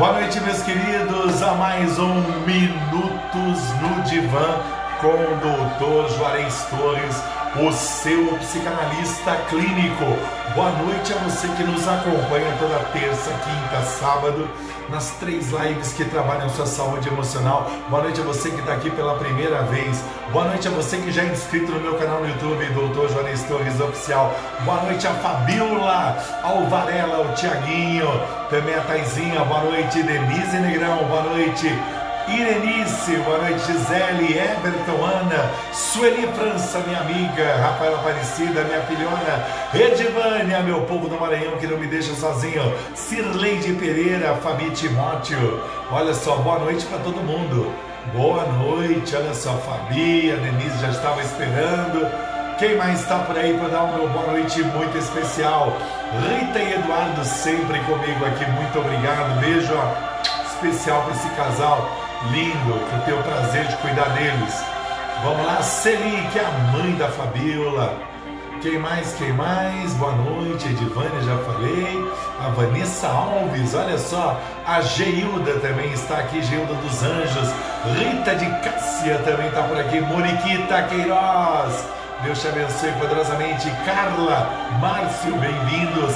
Boa 0.00 0.14
noite, 0.14 0.40
meus 0.40 0.62
queridos, 0.62 1.42
a 1.42 1.52
mais 1.56 1.98
um 1.98 2.22
Minutos 2.46 3.58
no 3.82 4.02
Divã 4.04 4.62
com 4.98 5.08
o 5.08 5.36
doutor 5.42 6.08
Juarez 6.16 6.66
Torres, 6.70 7.22
o 7.56 7.70
seu 7.70 8.28
psicanalista 8.38 9.36
clínico. 9.50 10.06
Boa 10.54 10.70
noite 10.70 11.12
a 11.12 11.16
você 11.18 11.46
que 11.48 11.62
nos 11.64 11.86
acompanha 11.86 12.50
toda 12.58 12.78
terça, 12.94 13.30
quinta, 13.44 13.82
sábado, 13.82 14.48
nas 14.88 15.10
três 15.20 15.50
lives 15.50 15.92
que 15.92 16.06
trabalham 16.06 16.48
sua 16.48 16.64
saúde 16.64 17.06
emocional. 17.06 17.70
Boa 17.90 18.04
noite 18.04 18.22
a 18.22 18.24
você 18.24 18.50
que 18.50 18.60
está 18.60 18.72
aqui 18.72 18.88
pela 18.88 19.16
primeira 19.16 19.64
vez. 19.64 20.02
Boa 20.32 20.46
noite 20.46 20.66
a 20.66 20.70
você 20.70 20.96
que 20.96 21.12
já 21.12 21.24
é 21.24 21.26
inscrito 21.26 21.72
no 21.72 21.80
meu 21.80 21.98
canal 21.98 22.20
no 22.20 22.28
YouTube, 22.28 22.64
Doutor 22.72 23.10
Juarez 23.10 23.42
Torres 23.42 23.78
Oficial. 23.78 24.34
Boa 24.64 24.82
noite 24.82 25.06
a 25.06 25.12
Fabiola, 25.12 26.16
ao 26.42 26.64
Varela, 26.68 27.16
ao 27.18 27.34
Tiaguinho, 27.34 28.08
também 28.50 28.74
a 28.74 28.80
Taizinha. 28.80 29.44
Boa 29.44 29.62
noite, 29.62 30.02
Denise 30.02 30.58
Negrão. 30.58 31.04
Boa 31.04 31.22
noite. 31.22 31.72
Irenice, 32.28 33.16
boa 33.24 33.38
noite. 33.38 33.60
Gisele, 33.60 34.36
Everton, 34.36 35.04
Ana, 35.04 35.50
Sueli 35.72 36.28
França, 36.34 36.80
minha 36.80 37.00
amiga, 37.00 37.56
Rafaela 37.56 37.98
Aparecida, 37.98 38.62
minha 38.64 38.80
filhona, 38.82 39.46
Edivânia, 39.74 40.60
meu 40.60 40.82
povo 40.82 41.08
do 41.08 41.18
Maranhão 41.18 41.56
que 41.58 41.66
não 41.66 41.78
me 41.78 41.86
deixa 41.86 42.14
sozinho, 42.14 42.72
Cirleide 42.94 43.72
Pereira, 43.72 44.36
Fabi 44.36 44.70
Timóteo, 44.70 45.60
olha 45.90 46.14
só, 46.14 46.36
boa 46.36 46.60
noite 46.60 46.86
para 46.86 46.98
todo 46.98 47.16
mundo, 47.16 47.72
boa 48.12 48.44
noite, 48.44 49.16
olha 49.16 49.34
só, 49.34 49.52
Fabi, 49.54 50.30
a 50.30 50.36
Denise 50.36 50.78
já 50.78 50.90
estava 50.90 51.20
esperando, 51.22 52.06
quem 52.60 52.76
mais 52.76 53.00
está 53.00 53.20
por 53.20 53.38
aí 53.38 53.56
para 53.56 53.68
dar 53.68 53.84
um 53.84 53.96
meu 53.96 54.08
boa 54.10 54.32
noite 54.32 54.62
muito 54.62 54.96
especial? 54.98 55.74
Rita 56.28 56.58
e 56.58 56.74
Eduardo 56.74 57.24
sempre 57.24 57.80
comigo 57.80 58.26
aqui, 58.26 58.44
muito 58.50 58.78
obrigado, 58.78 59.40
beijo 59.40 59.72
ó, 59.74 60.20
especial 60.46 61.00
para 61.02 61.14
esse 61.14 61.28
casal 61.30 61.90
lindo, 62.30 62.78
que 62.86 62.94
eu 62.94 63.00
tenho 63.06 63.18
o 63.18 63.22
prazer 63.22 63.66
de 63.66 63.76
cuidar 63.76 64.10
deles. 64.10 64.62
Vamos 65.24 65.46
lá, 65.46 65.62
Celi, 65.62 66.28
que 66.30 66.38
é 66.38 66.44
a 66.44 66.50
mãe 66.76 66.94
da 66.96 67.08
Fabiola. 67.08 67.96
Quem 68.60 68.78
mais? 68.78 69.14
Quem 69.14 69.32
mais? 69.32 69.94
Boa 69.94 70.12
noite, 70.12 70.66
Edivânia, 70.68 71.22
já 71.22 71.38
falei. 71.38 72.10
A 72.44 72.50
Vanessa 72.50 73.08
Alves, 73.08 73.74
olha 73.74 73.96
só. 73.96 74.38
A 74.66 74.82
Geilda 74.82 75.54
também 75.60 75.90
está 75.94 76.18
aqui, 76.18 76.42
Geilda 76.42 76.74
dos 76.74 77.02
Anjos. 77.02 77.48
Rita 77.98 78.34
de 78.34 78.44
Cássia 78.60 79.18
também 79.24 79.48
está 79.48 79.62
por 79.62 79.78
aqui. 79.78 79.98
Moriquita 80.02 80.82
Queiroz. 80.82 82.00
Deus 82.22 82.40
te 82.40 82.48
abençoe 82.48 82.92
poderosamente. 82.92 83.70
Carla, 83.84 84.50
Márcio, 84.78 85.34
bem-vindos. 85.36 86.14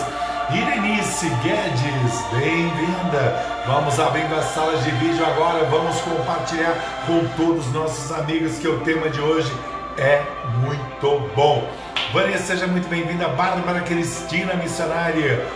Irenice 0.52 1.30
Guedes, 1.42 2.20
bem-vinda. 2.30 3.42
Vamos 3.66 3.98
abrindo 3.98 4.34
as 4.34 4.44
salas 4.47 4.84
de 4.84 4.91
vídeo 4.91 5.25
agora, 5.25 5.64
vamos 5.64 5.98
compartilhar 6.02 6.75
com 7.06 7.25
todos 7.36 7.66
os 7.66 7.72
nossos 7.72 8.12
amigos 8.12 8.58
que 8.58 8.69
o 8.69 8.80
tema 8.80 9.08
de 9.08 9.19
hoje 9.19 9.50
é 9.97 10.22
muito 10.60 11.30
bom. 11.34 11.66
Vanessa, 12.12 12.55
seja 12.55 12.66
muito 12.66 12.88
bem-vinda. 12.88 13.28
Bárbara 13.28 13.80
Cristina, 13.80 14.52
missionária. 14.55 15.47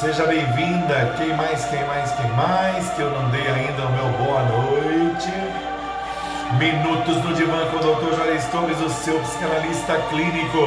Seja 0.00 0.24
bem-vinda. 0.24 1.14
Quem 1.18 1.36
mais, 1.36 1.66
quem 1.66 1.84
mais, 1.84 2.10
quem 2.12 2.30
mais? 2.30 2.88
Que 2.94 3.02
eu 3.02 3.10
não 3.10 3.28
dei 3.28 3.46
ainda 3.46 3.82
o 3.82 3.92
meu 3.92 4.08
boa 4.24 4.42
noite. 4.42 5.69
Minutos 6.58 7.16
no 7.24 7.32
Divã 7.32 7.64
com 7.66 7.76
o 7.76 7.80
Dr. 7.80 8.16
Juarez 8.16 8.44
Torres, 8.46 8.80
o 8.80 8.90
seu 8.90 9.20
psicanalista 9.20 9.96
clínico. 10.10 10.58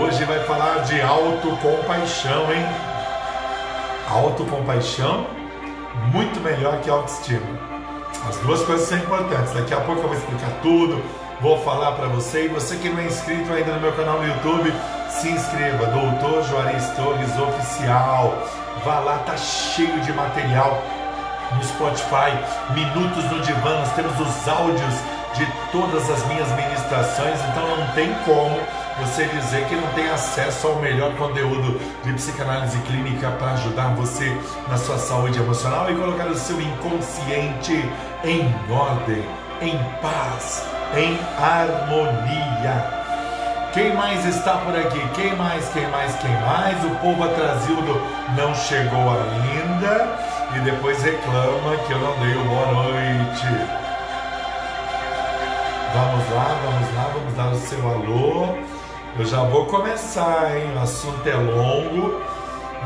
Hoje 0.00 0.24
vai 0.24 0.40
falar 0.44 0.78
de 0.84 0.98
autocompaixão, 1.00 2.50
hein? 2.50 2.64
Autocompaixão, 4.08 5.26
muito 6.10 6.40
melhor 6.40 6.80
que 6.80 6.88
autoestima. 6.88 7.46
As 8.26 8.38
duas 8.38 8.62
coisas 8.62 8.88
são 8.88 8.96
importantes. 8.96 9.52
Daqui 9.52 9.74
a 9.74 9.80
pouco 9.80 10.00
eu 10.00 10.08
vou 10.08 10.16
explicar 10.16 10.50
tudo, 10.62 11.02
vou 11.42 11.62
falar 11.62 11.92
para 11.92 12.08
você. 12.08 12.46
E 12.46 12.48
você 12.48 12.76
que 12.76 12.88
não 12.88 12.98
é 12.98 13.04
inscrito 13.04 13.52
ainda 13.52 13.74
no 13.74 13.80
meu 13.80 13.92
canal 13.92 14.18
no 14.18 14.26
YouTube, 14.26 14.72
se 15.10 15.28
inscreva. 15.28 15.86
Doutor 15.86 16.44
Juarez 16.44 16.88
Torres 16.96 17.38
Oficial. 17.38 18.42
Vá 18.84 19.00
lá, 19.00 19.18
tá 19.18 19.36
cheio 19.36 20.00
de 20.00 20.12
material 20.14 20.82
no 21.54 21.62
Spotify, 21.62 22.32
Minutos 22.74 23.24
no 23.30 23.40
Divã, 23.40 23.78
nós 23.78 23.92
temos 23.92 24.18
os 24.18 24.48
áudios 24.48 24.94
de 25.34 25.46
todas 25.70 26.10
as 26.10 26.24
minhas 26.26 26.50
ministrações, 26.52 27.38
então 27.50 27.76
não 27.76 27.86
tem 27.94 28.12
como 28.24 28.58
você 28.98 29.26
dizer 29.26 29.66
que 29.66 29.74
não 29.74 29.88
tem 29.88 30.08
acesso 30.08 30.68
ao 30.68 30.76
melhor 30.76 31.12
conteúdo 31.16 31.78
de 32.02 32.12
psicanálise 32.14 32.78
clínica 32.80 33.30
para 33.32 33.52
ajudar 33.52 33.94
você 33.94 34.34
na 34.68 34.76
sua 34.78 34.98
saúde 34.98 35.38
emocional 35.38 35.90
e 35.90 35.94
colocar 35.94 36.26
o 36.28 36.34
seu 36.34 36.60
inconsciente 36.60 37.84
em 38.24 38.54
ordem, 38.70 39.22
em 39.60 39.78
paz, 40.00 40.64
em 40.96 41.18
harmonia. 41.38 42.96
Quem 43.74 43.94
mais 43.94 44.24
está 44.24 44.56
por 44.56 44.74
aqui? 44.74 45.06
Quem 45.14 45.36
mais? 45.36 45.68
Quem 45.68 45.86
mais? 45.90 46.14
Quem 46.16 46.32
mais? 46.40 46.82
O 46.82 46.90
povo 46.96 47.24
atrasildo 47.24 48.00
não 48.34 48.54
chegou 48.54 49.10
ainda 49.10 50.18
e 50.56 50.60
depois 50.60 51.02
reclama 51.02 51.76
que 51.86 51.92
eu 51.92 51.98
não 51.98 52.18
dei 52.18 52.34
boa 52.44 52.72
noite. 52.72 53.85
Vamos 55.96 56.30
lá, 56.30 56.54
vamos 56.62 56.94
lá, 56.94 57.10
vamos 57.14 57.34
dar 57.34 57.48
o 57.52 57.56
seu 57.56 57.80
alô. 57.88 58.54
Eu 59.18 59.24
já 59.24 59.40
vou 59.44 59.64
começar, 59.64 60.54
hein? 60.54 60.70
O 60.76 60.82
assunto 60.82 61.26
é 61.26 61.32
longo, 61.32 62.20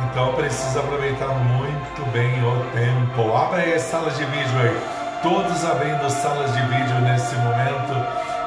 então 0.05 0.29
eu 0.29 0.33
preciso 0.35 0.79
aproveitar 0.79 1.27
muito 1.27 2.09
bem 2.13 2.41
o 2.45 2.55
tempo. 2.71 3.37
Abra 3.37 3.63
aí 3.63 3.75
as 3.75 3.83
salas 3.83 4.17
de 4.17 4.25
vídeo 4.27 4.61
aí. 4.63 4.81
Todos 5.25 5.65
abrindo 5.65 6.09
salas 6.09 6.53
de 6.55 6.63
vídeo 6.63 7.01
nesse 7.01 7.35
momento 7.35 7.95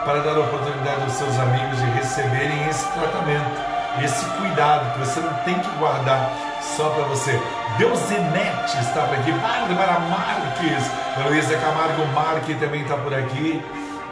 para 0.06 0.22
dar 0.22 0.38
a 0.38 0.40
oportunidade 0.40 1.02
aos 1.02 1.12
seus 1.12 1.38
amigos 1.40 1.78
de 1.79 1.85
receberem 1.97 2.66
esse 2.69 2.88
tratamento, 2.94 3.62
esse 4.02 4.23
cuidado 4.38 4.94
que 4.94 5.00
você 5.00 5.19
não 5.19 5.34
tem 5.44 5.59
que 5.59 5.69
guardar 5.78 6.31
só 6.62 6.88
para 6.88 7.03
você. 7.03 7.38
Deusinete 7.78 8.79
está 8.79 9.02
por 9.02 9.18
aqui, 9.18 9.34
Bárbara 9.34 10.00
Marques, 10.00 10.90
Luísa 11.28 11.57
Camargo 11.57 12.06
Marques 12.16 12.57
também 12.62 12.84
está 12.84 12.96
por 12.96 13.13
aqui. 13.13 13.62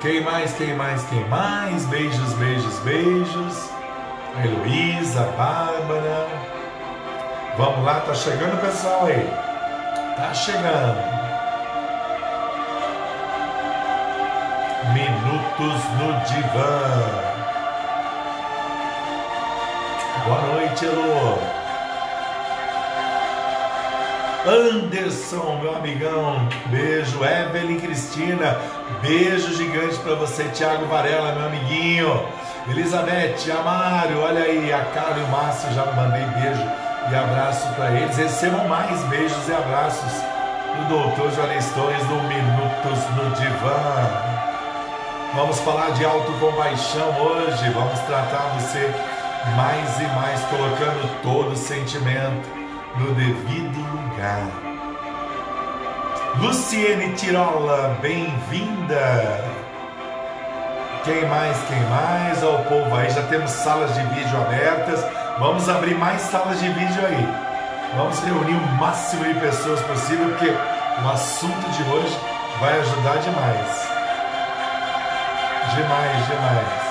Quem 0.01 0.19
mais, 0.23 0.51
quem 0.53 0.75
mais, 0.75 1.03
quem 1.03 1.23
mais? 1.27 1.85
Beijos, 1.85 2.33
beijos, 2.33 2.79
beijos. 2.79 3.69
A 4.35 4.43
Heloísa, 4.43 5.21
a 5.21 5.25
Bárbara. 5.37 6.27
Vamos 7.55 7.85
lá, 7.85 7.99
tá 7.99 8.15
chegando 8.15 8.55
o 8.55 8.61
pessoal 8.61 9.05
aí. 9.05 9.29
Tá 10.17 10.33
chegando. 10.33 10.97
Minutos 14.91 15.83
no 15.99 16.19
divã. 16.25 17.31
Boa 20.25 20.41
noite, 20.41 20.85
Elô. 20.85 21.37
Anderson, 24.47 25.59
meu 25.61 25.75
amigão, 25.75 26.49
beijo. 26.71 27.23
Evelyn 27.23 27.79
Cristina, 27.79 28.57
beijo 29.01 29.53
gigante 29.55 29.97
para 29.99 30.15
você. 30.15 30.43
Tiago 30.45 30.85
Varela, 30.85 31.33
meu 31.33 31.45
amiguinho. 31.45 32.25
Elizabeth, 32.69 33.51
Amário, 33.59 34.19
olha 34.21 34.43
aí. 34.43 34.71
A 34.71 34.85
Carla 34.85 35.19
e 35.19 35.23
o 35.23 35.27
Márcio 35.27 35.73
já 35.73 35.85
mandei 35.85 36.23
beijo 36.41 36.61
e 37.11 37.15
abraço 37.15 37.67
para 37.75 37.91
eles. 37.91 38.15
Recebam 38.15 38.67
mais 38.67 39.01
beijos 39.05 39.47
e 39.47 39.53
abraços 39.53 40.13
do 40.77 40.89
Doutor 40.89 41.31
Juarez 41.31 41.65
Torres 41.73 42.03
do 42.05 42.15
Minutos 42.15 42.99
no 43.15 43.31
Divã. 43.35 44.31
Vamos 45.35 45.59
falar 45.61 45.91
de 45.91 46.05
autocompaixão 46.05 47.09
hoje. 47.21 47.69
Vamos 47.71 47.99
tratar 48.01 48.53
você 48.59 48.93
mais 49.55 49.99
e 49.99 50.03
mais, 50.15 50.41
colocando 50.41 51.21
todo 51.23 51.53
o 51.53 51.57
sentimento 51.57 52.47
no 52.97 53.13
devido 53.15 53.79
lugar. 53.79 54.70
Luciene 56.39 57.13
Tirola, 57.15 57.97
bem-vinda! 58.01 59.43
Quem 61.03 61.27
mais? 61.27 61.57
Quem 61.67 61.79
mais? 61.89 62.41
Ó, 62.43 62.55
o 62.55 62.65
povo 62.65 62.95
aí, 62.95 63.09
já 63.09 63.23
temos 63.23 63.51
salas 63.51 63.93
de 63.93 64.01
vídeo 64.03 64.37
abertas. 64.37 65.05
Vamos 65.39 65.67
abrir 65.67 65.95
mais 65.95 66.21
salas 66.21 66.59
de 66.59 66.69
vídeo 66.69 67.05
aí. 67.05 67.27
Vamos 67.97 68.19
reunir 68.19 68.55
o 68.55 68.67
máximo 68.77 69.25
de 69.25 69.39
pessoas 69.41 69.81
possível, 69.81 70.29
porque 70.29 70.49
o 71.03 71.09
assunto 71.09 71.69
de 71.71 71.83
hoje 71.91 72.17
vai 72.59 72.79
ajudar 72.79 73.17
demais. 73.17 73.89
Demais, 75.75 76.27
demais. 76.27 76.81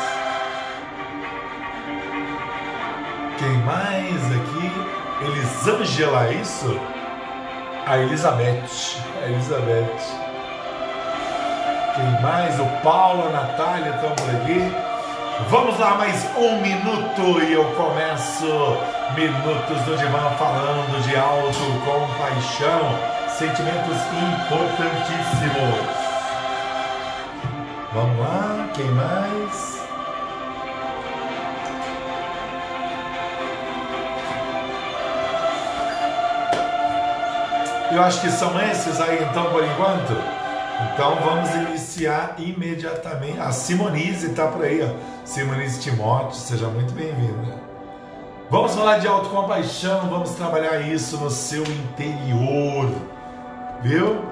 Quem 3.39 3.57
mais 3.65 4.27
aqui? 4.37 5.25
Elisângela, 5.25 6.27
é 6.27 6.35
isso? 6.35 7.00
A 7.87 7.99
Elizabeth. 7.99 8.99
A 9.23 9.27
Elizabeth. 9.27 10.31
Quem 11.95 12.23
mais? 12.23 12.59
O 12.61 12.67
Paulo, 12.83 13.27
a 13.27 13.31
Natália 13.31 13.91
estão 13.91 14.11
por 14.11 14.31
aqui. 14.37 14.73
Vamos 15.49 15.79
lá, 15.79 15.97
mais 15.97 16.25
um 16.37 16.61
minuto 16.61 17.43
e 17.43 17.53
eu 17.55 17.65
começo 17.73 18.47
Minutos 19.15 19.83
do 19.85 19.97
Divã 19.97 20.31
falando 20.39 21.03
de 21.03 21.17
autocompaixão. 21.17 22.95
sentimentos 23.29 23.97
importantíssimos. 24.13 25.87
Vamos 27.93 28.21
lá, 28.21 28.69
quem 28.75 28.87
mais? 28.87 29.80
Eu 37.93 38.01
acho 38.05 38.21
que 38.21 38.31
são 38.31 38.59
esses 38.61 39.01
aí 39.01 39.19
então 39.29 39.51
por 39.51 39.65
enquanto. 39.65 40.13
Então 40.93 41.17
vamos 41.17 41.51
iniciar 41.69 42.37
imediatamente. 42.39 43.41
A 43.41 43.51
Simonise 43.51 44.29
está 44.29 44.47
por 44.47 44.65
aí, 44.65 44.81
ó. 44.81 44.95
Simonise 45.25 45.81
Timóteo, 45.81 46.37
seja 46.37 46.69
muito 46.69 46.93
bem-vinda. 46.95 47.61
Vamos 48.49 48.77
falar 48.77 48.99
de 48.99 49.09
autocompaixão, 49.09 50.09
vamos 50.09 50.31
trabalhar 50.31 50.81
isso 50.81 51.17
no 51.17 51.31
seu 51.31 51.63
interior, 51.65 52.89
viu? 53.83 54.25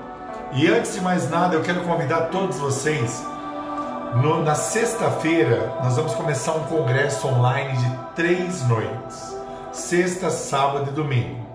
E 0.52 0.68
antes 0.68 0.94
de 0.94 1.00
mais 1.00 1.28
nada, 1.28 1.56
eu 1.56 1.62
quero 1.62 1.80
convidar 1.80 2.26
todos 2.26 2.58
vocês. 2.58 3.24
No, 4.22 4.42
na 4.42 4.54
sexta-feira, 4.54 5.74
nós 5.82 5.96
vamos 5.96 6.14
começar 6.14 6.52
um 6.52 6.64
congresso 6.64 7.26
online 7.26 7.76
de 7.76 7.98
três 8.14 8.66
noites: 8.68 9.36
sexta, 9.72 10.30
sábado 10.30 10.90
e 10.90 10.92
domingo 10.92 11.48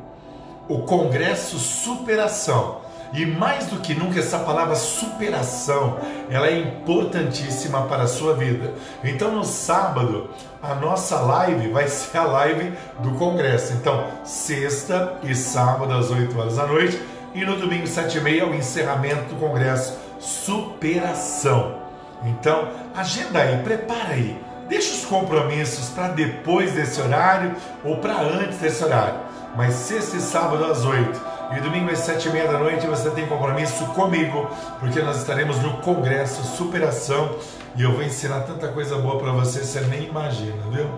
o 0.67 0.79
Congresso 0.79 1.57
Superação. 1.57 2.81
E 3.13 3.27
mais 3.27 3.67
do 3.67 3.77
que 3.77 3.93
nunca, 3.93 4.19
essa 4.19 4.39
palavra 4.39 4.73
superação, 4.73 5.99
ela 6.31 6.47
é 6.47 6.57
importantíssima 6.57 7.83
para 7.83 8.03
a 8.03 8.07
sua 8.07 8.33
vida. 8.33 8.73
Então, 9.03 9.31
no 9.31 9.43
sábado, 9.43 10.31
a 10.63 10.73
nossa 10.73 11.19
live 11.19 11.67
vai 11.67 11.87
ser 11.87 12.17
a 12.17 12.23
live 12.23 12.73
do 12.99 13.11
Congresso. 13.11 13.73
Então, 13.73 14.07
sexta 14.23 15.19
e 15.21 15.35
sábado, 15.35 15.93
às 15.93 16.09
8 16.09 16.39
horas 16.39 16.55
da 16.55 16.65
noite. 16.65 16.99
E 17.35 17.45
no 17.45 17.55
domingo, 17.55 17.85
7 17.85 18.17
e 18.17 18.21
meia, 18.21 18.47
o 18.47 18.55
encerramento 18.55 19.35
do 19.35 19.39
Congresso 19.39 19.95
Superação. 20.19 21.83
Então, 22.23 22.69
agenda 22.95 23.39
aí, 23.39 23.61
prepara 23.61 24.09
aí. 24.09 24.41
Deixa 24.67 24.91
os 24.91 25.05
compromissos 25.05 25.89
para 25.89 26.07
depois 26.07 26.71
desse 26.71 26.99
horário 26.99 27.55
ou 27.83 27.97
para 27.97 28.19
antes 28.21 28.57
desse 28.57 28.83
horário 28.83 29.32
mas 29.55 29.73
sexta 29.73 30.17
e 30.17 30.21
sábado 30.21 30.65
às 30.65 30.83
oito 30.85 31.21
e 31.55 31.61
domingo 31.61 31.91
às 31.91 31.99
sete 31.99 32.29
e 32.29 32.31
meia 32.31 32.47
da 32.47 32.57
noite 32.57 32.87
você 32.87 33.09
tem 33.11 33.27
compromisso 33.27 33.85
comigo, 33.87 34.47
porque 34.79 35.01
nós 35.01 35.17
estaremos 35.17 35.59
no 35.59 35.77
Congresso 35.77 36.43
Superação 36.57 37.35
e 37.75 37.83
eu 37.83 37.91
vou 37.91 38.03
ensinar 38.03 38.41
tanta 38.41 38.67
coisa 38.69 38.97
boa 38.97 39.19
para 39.19 39.31
você, 39.31 39.63
você 39.63 39.81
nem 39.81 40.05
imagina, 40.05 40.63
viu? 40.71 40.89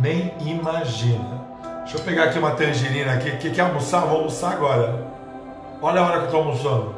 Nem 0.00 0.34
imagina. 0.40 1.46
Deixa 1.80 1.96
eu 1.96 2.00
pegar 2.02 2.24
aqui 2.24 2.38
uma 2.38 2.50
tangerina 2.50 3.14
aqui, 3.14 3.30
que 3.38 3.50
quer 3.50 3.62
almoçar? 3.62 4.00
Vou 4.00 4.18
almoçar 4.18 4.52
agora. 4.52 5.06
Olha 5.80 6.00
a 6.00 6.04
hora 6.04 6.16
que 6.18 6.22
eu 6.22 6.26
estou 6.26 6.40
almoçando. 6.40 6.94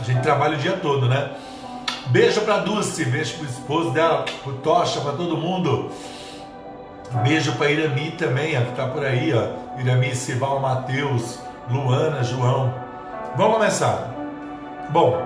A 0.00 0.04
gente 0.04 0.20
trabalha 0.22 0.56
o 0.56 0.58
dia 0.58 0.72
todo, 0.72 1.06
né? 1.06 1.30
Beijo 2.06 2.40
para 2.40 2.58
Dulce, 2.58 3.04
beijo 3.04 3.36
pro 3.36 3.46
esposo 3.46 3.90
dela, 3.90 4.24
pro 4.42 4.54
Tocha, 4.54 5.00
para 5.00 5.12
todo 5.12 5.36
mundo. 5.36 5.90
Beijo 7.10 7.52
para 7.52 7.70
Irami 7.70 8.10
também, 8.12 8.56
ó, 8.58 8.60
que 8.60 8.72
tá 8.72 8.86
por 8.86 9.04
aí, 9.04 9.32
ó. 9.32 9.80
Irami, 9.80 10.14
Sival, 10.14 10.60
Matheus, 10.60 11.38
Luana, 11.70 12.22
João. 12.22 12.74
Vamos 13.34 13.54
começar. 13.54 14.10
Bom, 14.90 15.22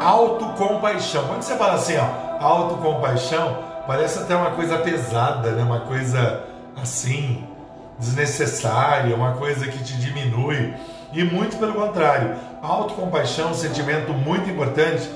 autocompaixão. 0.00 1.24
Quando 1.28 1.42
você 1.42 1.56
fala 1.56 1.74
assim, 1.74 1.94
ó, 1.96 2.44
autocompaixão, 2.44 3.58
parece 3.86 4.18
até 4.18 4.34
uma 4.34 4.50
coisa 4.50 4.78
pesada, 4.78 5.52
né? 5.52 5.62
Uma 5.62 5.80
coisa 5.80 6.42
assim, 6.80 7.46
desnecessária, 7.98 9.14
uma 9.14 9.32
coisa 9.32 9.68
que 9.68 9.82
te 9.84 9.96
diminui. 9.96 10.74
E 11.12 11.22
muito 11.22 11.56
pelo 11.56 11.74
contrário, 11.74 12.34
autocompaixão 12.60 13.48
é 13.48 13.50
um 13.52 13.54
sentimento 13.54 14.12
muito 14.12 14.50
importante 14.50 15.08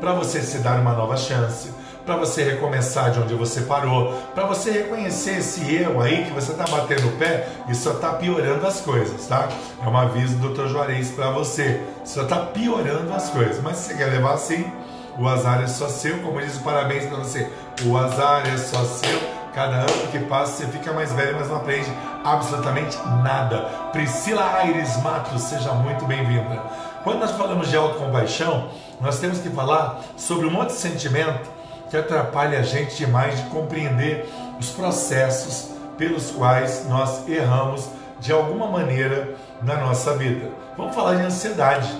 para 0.00 0.12
você 0.12 0.40
se 0.40 0.58
dar 0.58 0.80
uma 0.80 0.92
nova 0.92 1.16
chance 1.16 1.81
para 2.04 2.16
você 2.16 2.42
recomeçar 2.42 3.10
de 3.10 3.20
onde 3.20 3.34
você 3.34 3.62
parou, 3.62 4.12
para 4.34 4.44
você 4.46 4.70
reconhecer 4.70 5.38
esse 5.38 5.74
erro 5.74 6.00
aí 6.00 6.24
que 6.24 6.32
você 6.32 6.52
está 6.52 6.64
batendo 6.64 7.08
o 7.08 7.12
pé 7.12 7.48
e 7.68 7.74
só 7.74 7.92
está 7.92 8.14
piorando 8.14 8.66
as 8.66 8.80
coisas, 8.80 9.26
tá? 9.26 9.48
É 9.84 9.88
um 9.88 9.96
aviso 9.96 10.36
do 10.36 10.48
Dr. 10.48 10.66
Juarez 10.68 11.10
para 11.12 11.30
você, 11.30 11.80
só 12.04 12.22
está 12.22 12.38
piorando 12.38 13.12
as 13.12 13.30
coisas, 13.30 13.62
mas 13.62 13.76
se 13.76 13.90
você 13.90 13.94
quer 13.98 14.06
levar 14.06 14.34
assim, 14.34 14.70
o 15.18 15.28
azar 15.28 15.62
é 15.62 15.66
só 15.66 15.88
seu, 15.88 16.18
como 16.18 16.40
diz 16.40 16.56
o 16.56 16.60
parabéns 16.60 17.06
para 17.06 17.18
você, 17.18 17.50
o 17.84 17.96
azar 17.96 18.46
é 18.46 18.56
só 18.56 18.82
seu. 18.84 19.42
Cada 19.54 19.80
ano 19.80 20.08
que 20.10 20.18
passa 20.20 20.64
você 20.64 20.66
fica 20.72 20.94
mais 20.94 21.12
velho, 21.12 21.36
mas 21.38 21.50
não 21.50 21.56
aprende 21.56 21.92
absolutamente 22.24 22.96
nada. 23.22 23.58
Priscila 23.92 24.50
Aires 24.54 24.96
Matos, 25.02 25.42
seja 25.42 25.74
muito 25.74 26.06
bem-vinda. 26.06 26.62
Quando 27.04 27.18
nós 27.18 27.32
falamos 27.32 27.68
de 27.68 27.76
autocompaixão, 27.76 28.70
nós 28.98 29.18
temos 29.18 29.40
que 29.40 29.50
falar 29.50 30.00
sobre 30.16 30.46
um 30.46 30.50
monte 30.50 30.68
de 30.68 30.76
sentimento 30.76 31.50
que 31.92 31.96
atrapalha 31.98 32.58
a 32.58 32.62
gente 32.62 32.96
demais 32.96 33.36
de 33.36 33.50
compreender 33.50 34.26
os 34.58 34.70
processos 34.70 35.72
pelos 35.98 36.30
quais 36.30 36.86
nós 36.88 37.28
erramos 37.28 37.86
de 38.18 38.32
alguma 38.32 38.66
maneira 38.66 39.34
na 39.62 39.76
nossa 39.76 40.16
vida. 40.16 40.48
Vamos 40.74 40.94
falar 40.94 41.16
de 41.16 41.22
ansiedade. 41.26 41.92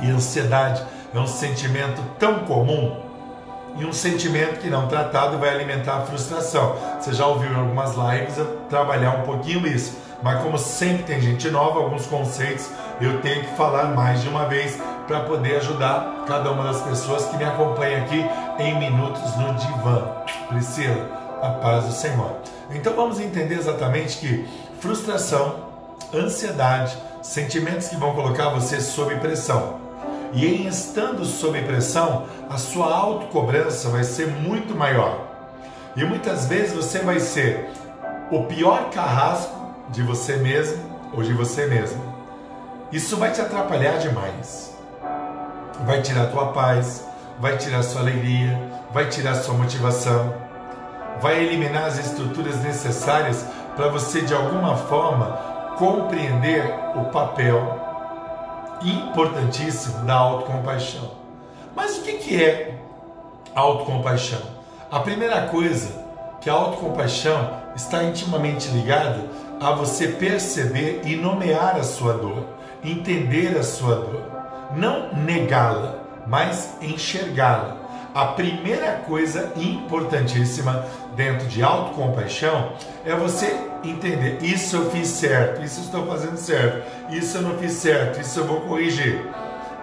E 0.00 0.10
ansiedade 0.10 0.82
é 1.14 1.18
um 1.18 1.26
sentimento 1.26 2.00
tão 2.18 2.46
comum 2.46 2.98
e 3.76 3.84
um 3.84 3.92
sentimento 3.92 4.58
que 4.58 4.70
não 4.70 4.88
tratado 4.88 5.36
vai 5.36 5.50
alimentar 5.50 5.98
a 5.98 6.06
frustração. 6.06 6.74
Você 6.98 7.12
já 7.12 7.26
ouviu 7.26 7.52
em 7.52 7.56
algumas 7.56 7.94
lives 7.94 8.38
eu 8.38 8.56
trabalhar 8.70 9.18
um 9.18 9.22
pouquinho 9.24 9.66
isso, 9.66 9.98
mas 10.22 10.42
como 10.42 10.56
sempre 10.56 11.02
tem 11.02 11.20
gente 11.20 11.50
nova, 11.50 11.78
alguns 11.78 12.06
conceitos 12.06 12.70
eu 13.00 13.20
tenho 13.20 13.44
que 13.44 13.56
falar 13.56 13.94
mais 13.94 14.22
de 14.22 14.28
uma 14.28 14.46
vez 14.46 14.78
para 15.06 15.20
poder 15.20 15.56
ajudar 15.56 16.24
cada 16.26 16.50
uma 16.50 16.64
das 16.64 16.82
pessoas 16.82 17.26
que 17.26 17.36
me 17.36 17.44
acompanham 17.44 18.02
aqui 18.02 18.24
em 18.58 18.78
Minutos 18.78 19.36
no 19.36 19.54
Divã. 19.54 20.06
Priscila, 20.48 21.38
a 21.42 21.50
paz 21.50 21.84
do 21.84 21.92
Senhor. 21.92 22.36
Então 22.70 22.94
vamos 22.94 23.20
entender 23.20 23.54
exatamente 23.54 24.18
que 24.18 24.48
frustração, 24.80 25.56
ansiedade, 26.14 26.96
sentimentos 27.22 27.88
que 27.88 27.96
vão 27.96 28.14
colocar 28.14 28.50
você 28.50 28.80
sob 28.80 29.14
pressão. 29.16 29.78
E 30.32 30.44
em 30.46 30.66
estando 30.66 31.24
sob 31.24 31.60
pressão, 31.62 32.26
a 32.50 32.58
sua 32.58 32.94
autocobrança 32.94 33.88
vai 33.88 34.04
ser 34.04 34.26
muito 34.26 34.74
maior. 34.74 35.26
E 35.96 36.04
muitas 36.04 36.46
vezes 36.46 36.74
você 36.74 36.98
vai 36.98 37.18
ser 37.18 37.70
o 38.30 38.44
pior 38.44 38.90
carrasco 38.90 39.56
de 39.88 40.02
você 40.02 40.36
mesmo 40.36 40.82
ou 41.14 41.22
de 41.22 41.32
você 41.32 41.66
mesmo. 41.66 42.07
Isso 42.90 43.16
vai 43.16 43.30
te 43.32 43.40
atrapalhar 43.40 43.98
demais 43.98 44.68
vai 45.84 46.02
tirar 46.02 46.26
tua 46.26 46.46
paz, 46.46 47.04
vai 47.38 47.56
tirar 47.56 47.82
sua 47.82 48.00
alegria, 48.00 48.58
vai 48.92 49.08
tirar 49.08 49.34
sua 49.36 49.54
motivação, 49.54 50.34
vai 51.20 51.44
eliminar 51.44 51.84
as 51.84 51.98
estruturas 51.98 52.60
necessárias 52.62 53.46
para 53.76 53.88
você 53.88 54.22
de 54.22 54.34
alguma 54.34 54.76
forma 54.76 55.26
compreender 55.76 56.64
o 56.96 57.04
papel 57.06 57.86
importantíssimo 58.82 60.04
da 60.04 60.14
autocompaixão. 60.14 61.10
Mas 61.74 61.98
o 61.98 62.02
que 62.02 62.42
é 62.42 62.74
autocompaixão? 63.54 64.40
A 64.90 65.00
primeira 65.00 65.42
coisa 65.46 66.06
que 66.40 66.50
a 66.50 66.54
autocompaixão 66.54 67.50
está 67.76 68.02
intimamente 68.02 68.68
ligada 68.68 69.28
a 69.60 69.72
você 69.72 70.08
perceber 70.08 71.02
e 71.04 71.16
nomear 71.16 71.76
a 71.76 71.82
sua 71.82 72.14
dor, 72.14 72.44
entender 72.84 73.56
a 73.56 73.62
sua 73.62 73.94
dor 73.96 74.38
não 74.74 75.12
negá-la, 75.14 75.96
mas 76.26 76.76
enxergá-la. 76.80 77.76
A 78.14 78.26
primeira 78.26 78.92
coisa 79.06 79.52
importantíssima 79.56 80.84
dentro 81.14 81.46
de 81.46 81.62
autocompaixão 81.62 82.72
é 83.04 83.14
você 83.14 83.60
entender: 83.84 84.38
isso 84.42 84.76
eu 84.76 84.90
fiz 84.90 85.08
certo, 85.08 85.62
isso 85.62 85.80
estou 85.80 86.06
fazendo 86.06 86.36
certo, 86.36 86.84
isso 87.10 87.38
eu 87.38 87.42
não 87.42 87.58
fiz 87.58 87.72
certo, 87.72 88.20
isso 88.20 88.40
eu 88.40 88.46
vou 88.46 88.62
corrigir. 88.62 89.24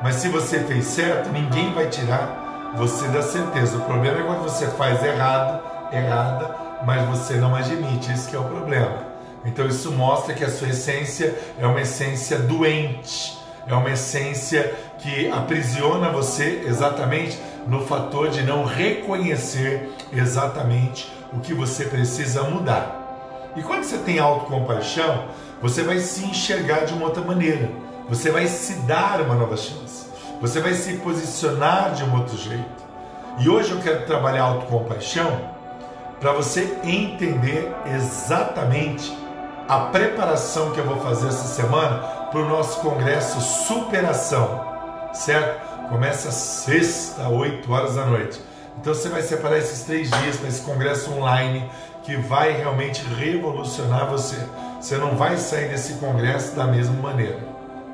Mas 0.03 0.15
se 0.15 0.27
você 0.27 0.59
fez 0.59 0.85
certo, 0.85 1.29
ninguém 1.29 1.73
vai 1.73 1.87
tirar 1.87 2.73
você 2.75 3.07
da 3.07 3.21
certeza. 3.21 3.77
O 3.77 3.81
problema 3.81 4.19
é 4.19 4.23
quando 4.23 4.43
você 4.43 4.67
faz 4.67 5.01
errado, 5.03 5.61
errada, 5.93 6.55
mas 6.85 7.07
você 7.07 7.35
não 7.35 7.55
admite. 7.55 8.11
Isso 8.11 8.29
que 8.29 8.35
é 8.35 8.39
o 8.39 8.43
problema. 8.43 9.14
Então 9.45 9.67
isso 9.67 9.91
mostra 9.91 10.33
que 10.33 10.43
a 10.43 10.49
sua 10.49 10.69
essência 10.69 11.35
é 11.59 11.65
uma 11.65 11.81
essência 11.81 12.39
doente 12.39 13.45
é 13.67 13.73
uma 13.73 13.89
essência 13.89 14.75
que 14.99 15.29
aprisiona 15.31 16.09
você 16.09 16.63
exatamente 16.67 17.39
no 17.67 17.85
fator 17.85 18.29
de 18.29 18.43
não 18.43 18.63
reconhecer 18.63 19.91
exatamente 20.13 21.11
o 21.33 21.39
que 21.39 21.53
você 21.53 21.85
precisa 21.85 22.43
mudar. 22.43 23.51
E 23.55 23.63
quando 23.63 23.83
você 23.83 23.97
tem 23.97 24.19
autocompaixão, 24.19 25.25
você 25.61 25.81
vai 25.81 25.99
se 25.99 26.25
enxergar 26.25 26.85
de 26.85 26.93
uma 26.93 27.05
outra 27.05 27.23
maneira. 27.23 27.71
Você 28.07 28.29
vai 28.29 28.45
se 28.47 28.73
dar 28.81 29.21
uma 29.21 29.33
nova 29.33 29.57
chance. 29.57 30.09
Você 30.41 30.59
vai 30.59 30.73
se 30.73 30.93
posicionar 30.97 31.93
de 31.93 32.03
um 32.03 32.13
outro 32.13 32.37
jeito. 32.37 32.85
E 33.39 33.49
hoje 33.49 33.71
eu 33.71 33.79
quero 33.79 34.05
trabalhar 34.05 34.43
autocompaixão 34.43 35.55
para 36.19 36.33
você 36.33 36.77
entender 36.83 37.73
exatamente 37.95 39.11
a 39.67 39.79
preparação 39.79 40.71
que 40.71 40.79
eu 40.79 40.85
vou 40.85 40.97
fazer 40.97 41.27
essa 41.27 41.47
semana 41.47 41.97
para 42.29 42.39
o 42.39 42.47
nosso 42.47 42.79
congresso 42.81 43.41
Superação, 43.41 44.63
certo? 45.13 45.87
Começa 45.89 46.31
sexta, 46.31 47.27
8 47.29 47.71
horas 47.71 47.95
da 47.95 48.05
noite. 48.05 48.39
Então 48.79 48.93
você 48.93 49.09
vai 49.09 49.21
separar 49.21 49.57
esses 49.57 49.83
três 49.83 50.11
dias 50.11 50.37
para 50.37 50.49
esse 50.49 50.61
congresso 50.61 51.11
online 51.13 51.67
que 52.03 52.15
vai 52.15 52.51
realmente 52.51 53.03
revolucionar 53.03 54.07
você. 54.07 54.37
Você 54.79 54.97
não 54.97 55.15
vai 55.15 55.37
sair 55.37 55.69
desse 55.69 55.93
congresso 55.93 56.55
da 56.55 56.65
mesma 56.65 57.01
maneira, 57.01 57.39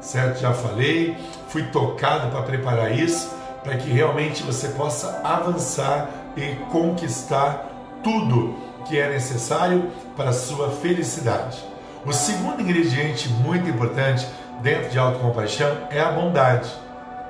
certo? 0.02 0.40
Já 0.40 0.54
falei, 0.54 1.16
fui 1.48 1.64
tocado 1.64 2.30
para 2.32 2.42
preparar 2.42 2.94
isso, 2.94 3.34
para 3.64 3.78
que 3.78 3.90
realmente 3.90 4.44
você 4.44 4.70
possa 4.70 5.22
avançar 5.24 6.10
e 6.36 6.56
conquistar 6.70 7.68
tudo 8.04 8.71
que 8.86 9.00
é 9.00 9.10
necessário 9.10 9.92
para 10.16 10.30
a 10.30 10.34
sua 10.34 10.70
felicidade. 10.70 11.64
O 12.06 12.12
segundo 12.12 12.62
ingrediente 12.62 13.30
muito 13.30 13.70
importante 13.70 14.28
dentro 14.62 14.90
de 14.90 14.98
autocompaixão 14.98 15.78
é 15.90 16.00
a 16.00 16.12
bondade. 16.12 16.70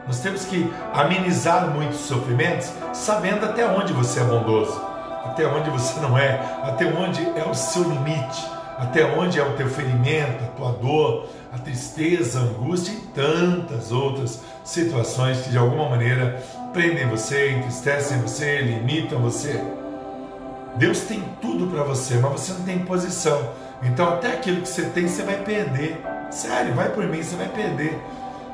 Nós 0.07 0.19
temos 0.19 0.45
que 0.45 0.71
amenizar 0.93 1.69
muitos 1.69 1.99
sofrimentos 1.99 2.71
sabendo 2.93 3.45
até 3.45 3.65
onde 3.65 3.93
você 3.93 4.19
é 4.19 4.23
bondoso, 4.23 4.81
até 5.25 5.45
onde 5.45 5.69
você 5.69 5.99
não 5.99 6.17
é, 6.17 6.39
até 6.63 6.85
onde 6.85 7.21
é 7.37 7.47
o 7.47 7.53
seu 7.53 7.83
limite, 7.83 8.45
até 8.77 9.05
onde 9.05 9.39
é 9.39 9.43
o 9.43 9.53
teu 9.53 9.69
ferimento, 9.69 10.43
a 10.43 10.47
tua 10.47 10.71
dor, 10.71 11.27
a 11.53 11.57
tristeza, 11.57 12.39
a 12.39 12.43
angústia 12.43 12.93
e 12.93 13.01
tantas 13.13 13.91
outras 13.91 14.41
situações 14.63 15.41
que 15.41 15.49
de 15.49 15.57
alguma 15.57 15.89
maneira 15.89 16.41
prendem 16.73 17.07
você, 17.07 17.51
entristecem 17.51 18.19
você, 18.21 18.59
limitam 18.61 19.19
você. 19.19 19.80
Deus 20.75 21.01
tem 21.01 21.23
tudo 21.41 21.67
para 21.67 21.83
você, 21.83 22.15
mas 22.15 22.31
você 22.31 22.53
não 22.53 22.63
tem 22.63 22.79
posição. 22.79 23.49
Então 23.83 24.07
até 24.07 24.33
aquilo 24.33 24.61
que 24.61 24.69
você 24.69 24.83
tem 24.83 25.07
você 25.07 25.23
vai 25.23 25.37
perder. 25.37 26.01
Sério, 26.29 26.73
vai 26.73 26.89
por 26.89 27.05
mim, 27.05 27.21
você 27.21 27.35
vai 27.35 27.49
perder. 27.49 27.99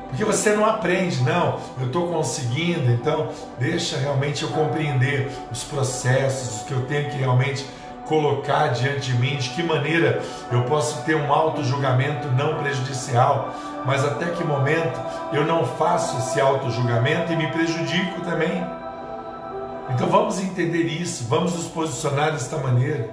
Porque 0.08 0.24
você 0.24 0.50
não 0.50 0.64
aprende, 0.64 1.22
não, 1.22 1.60
eu 1.78 1.86
estou 1.86 2.08
conseguindo, 2.08 2.90
então 2.90 3.28
deixa 3.58 3.98
realmente 3.98 4.42
eu 4.42 4.48
compreender 4.48 5.30
os 5.52 5.62
processos 5.64 6.62
que 6.62 6.72
eu 6.72 6.86
tenho 6.86 7.10
que 7.10 7.18
realmente 7.18 7.66
colocar 8.06 8.68
diante 8.68 9.12
de 9.12 9.18
mim, 9.18 9.36
de 9.36 9.50
que 9.50 9.62
maneira 9.62 10.22
eu 10.50 10.62
posso 10.62 11.02
ter 11.04 11.14
um 11.14 11.30
auto-julgamento 11.30 12.26
não 12.28 12.56
prejudicial, 12.56 13.54
mas 13.84 14.02
até 14.02 14.30
que 14.30 14.42
momento 14.42 14.98
eu 15.32 15.44
não 15.44 15.66
faço 15.66 16.16
esse 16.16 16.40
auto-julgamento 16.40 17.30
e 17.32 17.36
me 17.36 17.46
prejudico 17.48 18.22
também. 18.22 18.66
Então 19.90 20.08
vamos 20.08 20.40
entender 20.40 20.84
isso, 20.84 21.24
vamos 21.28 21.54
nos 21.54 21.66
posicionar 21.66 22.32
desta 22.32 22.56
maneira, 22.58 23.08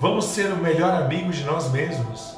vamos 0.00 0.24
ser 0.26 0.52
o 0.52 0.56
melhor 0.56 0.92
amigo 0.94 1.30
de 1.30 1.44
nós 1.44 1.70
mesmos. 1.70 2.36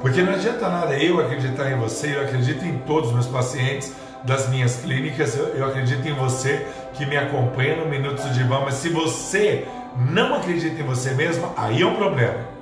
Porque 0.00 0.22
não 0.22 0.32
adianta 0.32 0.68
nada 0.68 0.96
eu 0.96 1.20
acreditar 1.20 1.70
em 1.70 1.76
você, 1.76 2.16
eu 2.16 2.22
acredito 2.22 2.64
em 2.64 2.78
todos 2.78 3.08
os 3.08 3.14
meus 3.14 3.26
pacientes 3.26 3.92
das 4.24 4.48
minhas 4.48 4.76
clínicas, 4.76 5.36
eu, 5.36 5.48
eu 5.48 5.66
acredito 5.66 6.06
em 6.06 6.14
você 6.14 6.66
que 6.94 7.06
me 7.06 7.16
acompanha 7.16 7.76
no 7.76 7.86
Minutos 7.86 8.24
de 8.24 8.34
Divã, 8.34 8.60
mas 8.64 8.74
se 8.74 8.88
você 8.88 9.66
não 10.10 10.34
acredita 10.34 10.80
em 10.80 10.84
você 10.84 11.12
mesmo, 11.12 11.52
aí 11.56 11.82
é 11.82 11.86
um 11.86 11.94
problema. 11.94 12.52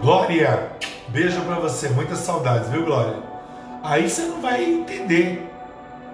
Glória, 0.00 0.70
beijo 1.08 1.40
para 1.42 1.56
você, 1.56 1.88
muitas 1.88 2.18
saudades, 2.18 2.68
viu, 2.68 2.84
Glória? 2.84 3.14
Aí 3.82 4.08
você 4.08 4.22
não 4.22 4.40
vai 4.40 4.64
entender, 4.64 5.50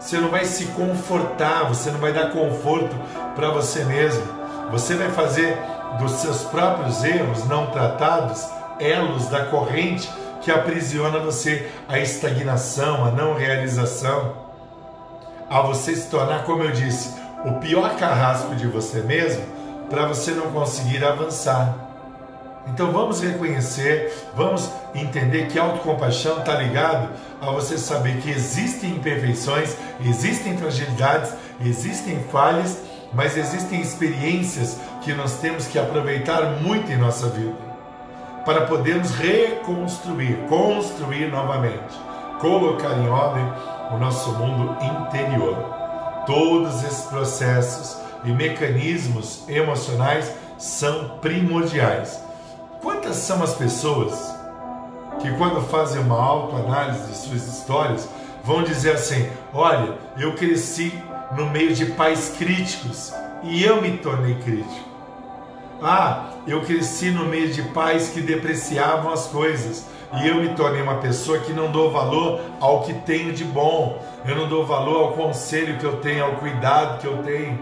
você 0.00 0.18
não 0.18 0.30
vai 0.30 0.46
se 0.46 0.64
confortar, 0.66 1.64
você 1.64 1.90
não 1.90 2.00
vai 2.00 2.12
dar 2.12 2.30
conforto 2.30 2.96
para 3.36 3.50
você 3.50 3.84
mesmo. 3.84 4.22
Você 4.70 4.94
vai 4.94 5.10
fazer 5.10 5.58
dos 5.98 6.12
seus 6.12 6.42
próprios 6.44 7.04
erros 7.04 7.44
não 7.46 7.66
tratados 7.66 8.48
elos 8.80 9.26
da 9.28 9.44
corrente 9.44 10.10
que 10.40 10.50
aprisiona 10.50 11.18
você 11.18 11.70
à 11.86 11.98
estagnação, 11.98 13.04
à 13.04 13.10
não 13.10 13.34
realização, 13.34 14.32
a 15.50 15.60
você 15.60 15.94
se 15.94 16.08
tornar, 16.08 16.44
como 16.44 16.62
eu 16.62 16.70
disse, 16.70 17.14
o 17.44 17.52
pior 17.60 17.94
carrasco 17.96 18.54
de 18.54 18.66
você 18.66 19.00
mesmo, 19.02 19.44
para 19.90 20.06
você 20.06 20.30
não 20.30 20.50
conseguir 20.50 21.04
avançar. 21.04 21.79
Então 22.66 22.92
vamos 22.92 23.20
reconhecer, 23.20 24.12
vamos 24.34 24.70
entender 24.94 25.48
que 25.48 25.58
autocompaixão 25.58 26.38
está 26.38 26.54
ligado 26.54 27.08
a 27.40 27.50
você 27.50 27.78
saber 27.78 28.18
que 28.18 28.30
existem 28.30 28.90
imperfeições, 28.90 29.76
existem 30.04 30.56
fragilidades, 30.56 31.32
existem 31.64 32.22
falhas, 32.30 32.78
mas 33.12 33.36
existem 33.36 33.80
experiências 33.80 34.78
que 35.02 35.12
nós 35.14 35.38
temos 35.38 35.66
que 35.66 35.78
aproveitar 35.78 36.60
muito 36.60 36.92
em 36.92 36.96
nossa 36.96 37.28
vida 37.28 37.70
para 38.44 38.66
podermos 38.66 39.10
reconstruir, 39.10 40.36
construir 40.48 41.30
novamente, 41.30 41.94
colocar 42.40 42.92
em 42.98 43.08
ordem 43.08 43.44
o 43.90 43.98
nosso 43.98 44.32
mundo 44.32 44.76
interior. 44.82 45.56
Todos 46.26 46.82
esses 46.84 47.04
processos 47.06 47.98
e 48.24 48.30
mecanismos 48.30 49.44
emocionais 49.48 50.32
são 50.58 51.18
primordiais. 51.20 52.29
Quantas 52.82 53.16
são 53.16 53.42
as 53.42 53.54
pessoas 53.54 54.34
que, 55.20 55.30
quando 55.32 55.60
fazem 55.68 56.00
uma 56.00 56.18
autoanálise 56.18 57.08
de 57.08 57.16
suas 57.16 57.46
histórias, 57.46 58.08
vão 58.42 58.62
dizer 58.62 58.94
assim: 58.94 59.28
Olha, 59.52 59.98
eu 60.16 60.34
cresci 60.34 60.92
no 61.36 61.46
meio 61.50 61.74
de 61.74 61.86
pais 61.86 62.34
críticos 62.38 63.12
e 63.42 63.62
eu 63.62 63.82
me 63.82 63.98
tornei 63.98 64.34
crítico. 64.36 64.88
Ah, 65.82 66.30
eu 66.46 66.62
cresci 66.62 67.10
no 67.10 67.26
meio 67.26 67.50
de 67.52 67.62
pais 67.62 68.08
que 68.08 68.20
depreciavam 68.20 69.12
as 69.12 69.26
coisas 69.26 69.86
e 70.14 70.26
eu 70.26 70.36
me 70.36 70.50
tornei 70.50 70.82
uma 70.82 70.96
pessoa 70.96 71.38
que 71.38 71.52
não 71.52 71.70
dou 71.70 71.90
valor 71.90 72.40
ao 72.60 72.82
que 72.82 72.92
tenho 72.92 73.32
de 73.32 73.44
bom, 73.44 74.02
eu 74.26 74.34
não 74.34 74.48
dou 74.48 74.66
valor 74.66 75.04
ao 75.04 75.12
conselho 75.12 75.78
que 75.78 75.84
eu 75.84 75.96
tenho, 75.96 76.24
ao 76.24 76.32
cuidado 76.32 76.98
que 76.98 77.06
eu 77.06 77.22
tenho. 77.22 77.58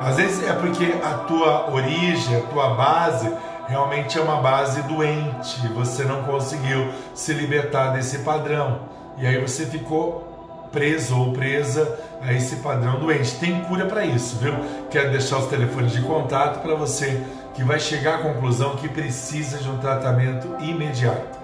Às 0.00 0.16
vezes 0.16 0.48
é 0.48 0.52
porque 0.52 0.86
a 1.04 1.14
tua 1.26 1.70
origem, 1.72 2.36
a 2.36 2.40
tua 2.42 2.70
base 2.70 3.30
realmente 3.68 4.18
é 4.18 4.20
uma 4.20 4.40
base 4.40 4.82
doente, 4.82 5.68
você 5.68 6.02
não 6.04 6.24
conseguiu 6.24 6.90
se 7.14 7.32
libertar 7.32 7.92
desse 7.92 8.20
padrão 8.20 8.80
e 9.18 9.26
aí 9.26 9.40
você 9.40 9.66
ficou 9.66 10.68
preso 10.72 11.18
ou 11.18 11.32
presa 11.32 11.98
a 12.20 12.32
esse 12.32 12.56
padrão 12.56 12.98
doente. 12.98 13.36
Tem 13.38 13.60
cura 13.64 13.86
para 13.86 14.04
isso, 14.04 14.36
viu? 14.36 14.54
Quero 14.90 15.10
deixar 15.10 15.38
os 15.38 15.46
telefones 15.46 15.92
de 15.92 16.00
contato 16.02 16.60
para 16.62 16.74
você 16.74 17.22
que 17.54 17.62
vai 17.62 17.78
chegar 17.78 18.16
à 18.16 18.18
conclusão 18.18 18.76
que 18.76 18.88
precisa 18.88 19.58
de 19.58 19.68
um 19.68 19.78
tratamento 19.78 20.56
imediato. 20.60 21.38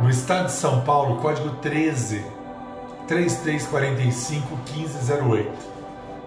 No 0.00 0.10
estado 0.10 0.46
de 0.46 0.52
São 0.52 0.80
Paulo, 0.80 1.20
código 1.20 1.50
13 1.56 2.24
3345 3.06 4.58
1508. 4.74 5.74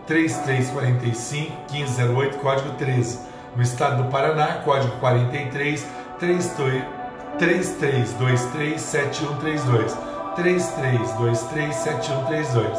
3345 0.05 1.51
1508, 1.71 2.37
código 2.37 2.69
13. 2.75 3.19
No 3.55 3.61
estado 3.61 4.03
do 4.03 4.09
Paraná, 4.09 4.61
código 4.63 4.97
43 4.97 5.85
3323 6.19 8.81
7132. 8.81 9.95
33237132. 10.37 12.77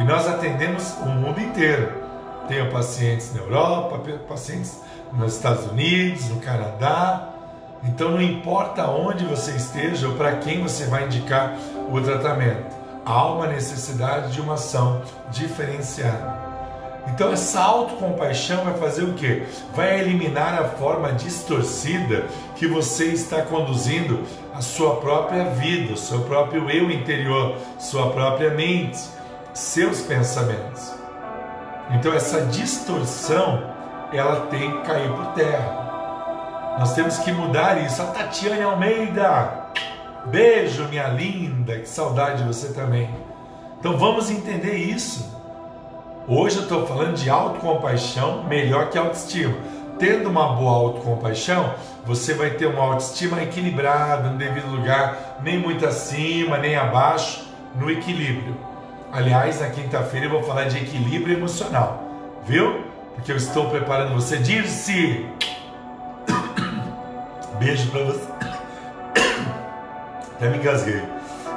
E 0.00 0.04
nós 0.04 0.28
atendemos 0.28 0.94
o 0.98 1.06
mundo 1.06 1.40
inteiro. 1.40 2.06
Tenho 2.48 2.70
pacientes 2.70 3.32
na 3.34 3.40
Europa, 3.42 4.00
pacientes 4.28 4.80
nos 5.12 5.36
Estados 5.36 5.70
Unidos, 5.70 6.28
no 6.28 6.40
Canadá. 6.40 7.28
Então 7.84 8.10
não 8.10 8.22
importa 8.22 8.88
onde 8.88 9.24
você 9.24 9.52
esteja 9.52 10.08
ou 10.08 10.14
para 10.14 10.36
quem 10.36 10.62
você 10.62 10.86
vai 10.86 11.04
indicar 11.04 11.54
o 11.90 12.00
tratamento, 12.00 12.74
há 13.04 13.26
uma 13.26 13.46
necessidade 13.46 14.32
de 14.32 14.40
uma 14.40 14.54
ação 14.54 15.02
diferenciada. 15.30 16.37
Então 17.12 17.32
essa 17.32 17.60
autocompaixão 17.60 18.64
vai 18.64 18.74
fazer 18.74 19.04
o 19.04 19.14
quê? 19.14 19.42
Vai 19.74 20.00
eliminar 20.00 20.60
a 20.60 20.68
forma 20.68 21.12
distorcida 21.12 22.26
que 22.56 22.66
você 22.66 23.06
está 23.06 23.42
conduzindo 23.42 24.22
a 24.54 24.60
sua 24.60 24.96
própria 24.96 25.44
vida, 25.50 25.94
o 25.94 25.96
seu 25.96 26.20
próprio 26.22 26.68
eu 26.70 26.90
interior, 26.90 27.56
sua 27.78 28.10
própria 28.10 28.50
mente, 28.50 28.98
seus 29.54 30.00
pensamentos. 30.00 30.92
Então 31.90 32.12
essa 32.12 32.42
distorção, 32.42 33.74
ela 34.12 34.46
tem 34.46 34.70
que 34.70 34.86
cair 34.86 35.10
por 35.10 35.26
terra. 35.28 36.76
Nós 36.78 36.94
temos 36.94 37.18
que 37.18 37.32
mudar 37.32 37.82
isso. 37.84 38.00
A 38.02 38.06
Tatiane 38.06 38.62
Almeida, 38.62 39.72
beijo 40.26 40.84
minha 40.84 41.08
linda, 41.08 41.78
que 41.78 41.88
saudade 41.88 42.42
de 42.42 42.48
você 42.48 42.72
também. 42.72 43.08
Então 43.80 43.96
vamos 43.96 44.30
entender 44.30 44.74
isso. 44.74 45.37
Hoje 46.30 46.58
eu 46.58 46.64
estou 46.64 46.86
falando 46.86 47.14
de 47.14 47.30
autocompaixão 47.30 48.44
melhor 48.44 48.90
que 48.90 48.98
autoestima. 48.98 49.54
Tendo 49.98 50.28
uma 50.28 50.52
boa 50.52 50.72
autocompaixão, 50.72 51.72
você 52.04 52.34
vai 52.34 52.50
ter 52.50 52.66
uma 52.66 52.84
autoestima 52.84 53.42
equilibrada, 53.42 54.28
no 54.28 54.36
devido 54.36 54.70
lugar, 54.70 55.38
nem 55.42 55.58
muito 55.58 55.86
acima, 55.86 56.58
nem 56.58 56.76
abaixo, 56.76 57.48
no 57.74 57.90
equilíbrio. 57.90 58.54
Aliás, 59.10 59.62
na 59.62 59.70
quinta-feira 59.70 60.26
eu 60.26 60.30
vou 60.30 60.42
falar 60.42 60.64
de 60.64 60.76
equilíbrio 60.76 61.38
emocional, 61.38 62.02
viu? 62.44 62.84
Porque 63.14 63.32
eu 63.32 63.36
estou 63.36 63.70
preparando 63.70 64.12
você. 64.12 64.36
Dirce! 64.36 65.26
Beijo 67.58 67.90
para 67.90 68.04
você. 68.04 68.28
Até 70.36 70.50
me 70.50 70.58
engasguei. 70.58 71.02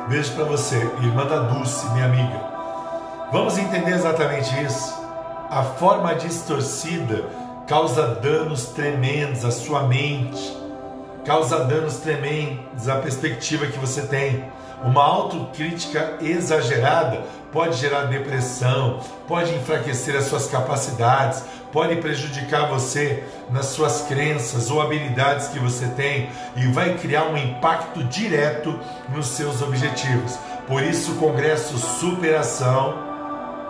Beijo 0.08 0.32
para 0.32 0.46
você, 0.46 0.78
irmã 0.78 1.26
da 1.26 1.40
Dulce, 1.40 1.90
minha 1.90 2.06
amiga. 2.06 2.51
Vamos 3.32 3.58
entender 3.58 3.94
exatamente 3.94 4.62
isso. 4.62 4.94
A 5.50 5.64
forma 5.64 6.14
distorcida 6.16 7.24
causa 7.66 8.08
danos 8.08 8.66
tremendos 8.66 9.46
à 9.46 9.52
sua 9.52 9.84
mente, 9.84 10.58
causa 11.26 11.64
danos 11.64 11.96
tremendos 11.98 12.90
à 12.90 12.98
perspectiva 12.98 13.68
que 13.68 13.80
você 13.80 14.02
tem. 14.02 14.44
Uma 14.84 15.06
autocrítica 15.06 16.18
exagerada 16.20 17.22
pode 17.54 17.78
gerar 17.78 18.06
depressão, 18.06 19.00
pode 19.30 19.56
enfraquecer 19.56 20.14
as 20.18 20.26
suas 20.26 20.48
capacidades, 20.48 21.42
pode 21.72 21.96
prejudicar 21.98 22.68
você 22.68 23.24
nas 23.50 23.68
suas 23.68 24.02
crenças 24.02 24.70
ou 24.70 24.82
habilidades 24.82 25.48
que 25.48 25.60
você 25.60 25.88
tem 25.88 26.30
e 26.58 26.68
vai 26.68 26.98
criar 26.98 27.26
um 27.26 27.38
impacto 27.38 28.04
direto 28.04 28.78
nos 29.08 29.28
seus 29.28 29.62
objetivos. 29.62 30.38
Por 30.68 30.84
isso, 30.84 31.14
o 31.14 31.16
Congresso 31.16 31.78
Superação, 31.78 33.11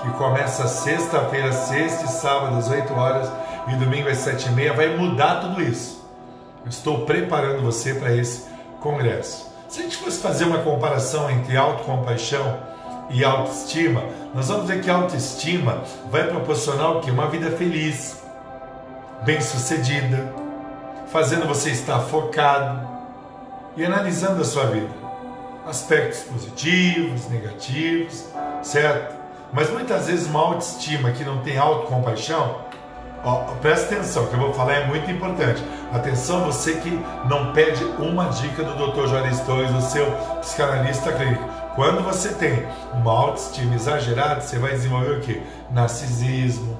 que 0.01 0.09
começa 0.11 0.67
sexta-feira, 0.67 1.51
sexta 1.51 2.05
e 2.05 2.07
sábado 2.07 2.57
às 2.57 2.69
8 2.69 2.93
horas 2.93 3.31
e 3.67 3.75
domingo 3.75 4.09
às 4.09 4.17
7 4.17 4.49
e 4.49 4.51
meia, 4.51 4.73
vai 4.73 4.95
mudar 4.95 5.41
tudo 5.41 5.61
isso. 5.61 6.03
Eu 6.63 6.69
estou 6.69 7.05
preparando 7.05 7.61
você 7.61 7.93
para 7.93 8.15
esse 8.15 8.45
congresso. 8.79 9.49
Se 9.69 9.79
a 9.79 9.83
gente 9.83 9.97
fosse 9.97 10.19
fazer 10.19 10.45
uma 10.45 10.59
comparação 10.59 11.29
entre 11.29 11.55
autocompaixão 11.55 12.59
e 13.09 13.23
autoestima, 13.23 14.03
nós 14.33 14.47
vamos 14.47 14.67
ver 14.67 14.81
que 14.81 14.89
a 14.89 14.95
autoestima 14.95 15.83
vai 16.09 16.27
proporcionar 16.27 16.91
o 16.91 17.01
que? 17.01 17.11
Uma 17.11 17.27
vida 17.27 17.51
feliz, 17.51 18.21
bem-sucedida, 19.23 20.33
fazendo 21.11 21.45
você 21.45 21.69
estar 21.69 21.99
focado 21.99 22.87
e 23.77 23.85
analisando 23.85 24.41
a 24.41 24.45
sua 24.45 24.65
vida. 24.65 24.89
Aspectos 25.67 26.21
positivos, 26.21 27.29
negativos, 27.29 28.25
certo? 28.63 29.20
Mas 29.53 29.69
muitas 29.69 30.07
vezes 30.07 30.27
uma 30.27 30.39
autoestima 30.39 31.11
que 31.11 31.23
não 31.23 31.39
tem 31.39 31.57
autocompaixão 31.57 32.71
Ó, 33.23 33.43
presta 33.61 33.93
atenção, 33.93 34.25
que 34.25 34.33
eu 34.33 34.39
vou 34.39 34.53
falar 34.53 34.73
é 34.73 34.87
muito 34.87 35.09
importante. 35.11 35.63
Atenção, 35.93 36.43
você 36.43 36.75
que 36.75 36.89
não 37.29 37.53
pede 37.53 37.83
uma 37.83 38.25
dica 38.29 38.63
do 38.63 38.73
Dr. 38.73 39.07
Juarez 39.07 39.39
Torres, 39.41 39.71
o 39.71 39.81
seu 39.81 40.11
psicanalista 40.39 41.11
clínico. 41.11 41.47
Quando 41.75 42.03
você 42.03 42.29
tem 42.29 42.65
uma 42.93 43.11
autoestima 43.11 43.75
exagerada, 43.75 44.41
você 44.41 44.57
vai 44.57 44.71
desenvolver 44.71 45.17
o 45.17 45.21
que? 45.21 45.41
Narcisismo, 45.69 46.77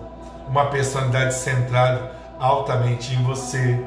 uma 0.50 0.66
personalidade 0.66 1.36
centrada 1.36 2.12
altamente 2.40 3.14
em 3.14 3.22
você, 3.22 3.80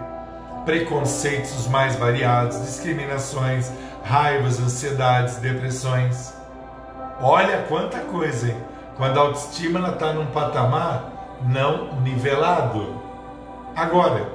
preconceitos 0.64 1.58
os 1.58 1.66
mais 1.66 1.96
variados, 1.96 2.60
discriminações, 2.60 3.68
raivas, 4.04 4.60
ansiedades, 4.60 5.36
depressões. 5.36 6.32
Olha 7.20 7.64
quanta 7.68 7.98
coisa, 7.98 8.48
hein? 8.48 8.73
Quando 8.96 9.18
a 9.18 9.22
autoestima 9.22 9.88
está 9.88 10.12
num 10.12 10.26
patamar 10.26 11.14
não 11.42 12.00
nivelado. 12.00 13.02
Agora, 13.74 14.28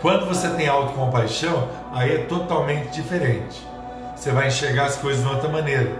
quando 0.00 0.26
você 0.26 0.48
tem 0.50 0.68
autocompaixão, 0.68 1.68
aí 1.92 2.14
é 2.14 2.18
totalmente 2.24 2.90
diferente. 2.90 3.66
Você 4.16 4.30
vai 4.32 4.48
enxergar 4.48 4.86
as 4.86 4.96
coisas 4.96 5.22
de 5.22 5.28
outra 5.28 5.48
maneira. 5.48 5.90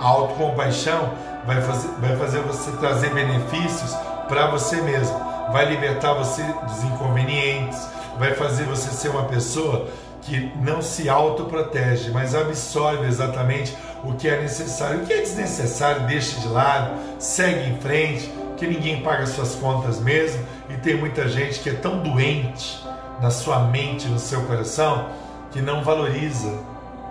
A 0.00 0.04
autocompaixão 0.04 1.12
vai 1.46 1.60
fazer, 1.62 1.88
vai 1.98 2.16
fazer 2.16 2.40
você 2.40 2.70
trazer 2.72 3.10
benefícios 3.10 3.94
para 4.28 4.48
você 4.48 4.80
mesmo, 4.82 5.18
vai 5.52 5.64
libertar 5.64 6.12
você 6.12 6.42
dos 6.42 6.84
inconvenientes, 6.84 7.88
vai 8.18 8.34
fazer 8.34 8.64
você 8.64 8.90
ser 8.90 9.08
uma 9.08 9.24
pessoa 9.24 9.88
que 10.22 10.52
não 10.56 10.82
se 10.82 11.08
autoprotege, 11.08 12.10
mas 12.10 12.34
absorve 12.34 13.06
exatamente 13.06 13.74
o 14.04 14.14
que 14.14 14.28
é 14.28 14.40
necessário. 14.40 15.02
O 15.02 15.06
que 15.06 15.12
é 15.12 15.20
desnecessário, 15.20 16.06
deixa 16.06 16.40
de 16.40 16.48
lado, 16.48 16.98
segue 17.18 17.70
em 17.70 17.78
frente, 17.78 18.32
que 18.56 18.66
ninguém 18.66 19.02
paga 19.02 19.26
suas 19.26 19.54
contas 19.54 20.00
mesmo, 20.00 20.44
e 20.68 20.74
tem 20.74 20.96
muita 20.96 21.28
gente 21.28 21.60
que 21.60 21.70
é 21.70 21.74
tão 21.74 22.02
doente 22.02 22.84
na 23.20 23.30
sua 23.30 23.60
mente, 23.60 24.08
no 24.08 24.18
seu 24.18 24.42
coração, 24.42 25.08
que 25.50 25.60
não 25.60 25.82
valoriza 25.82 26.52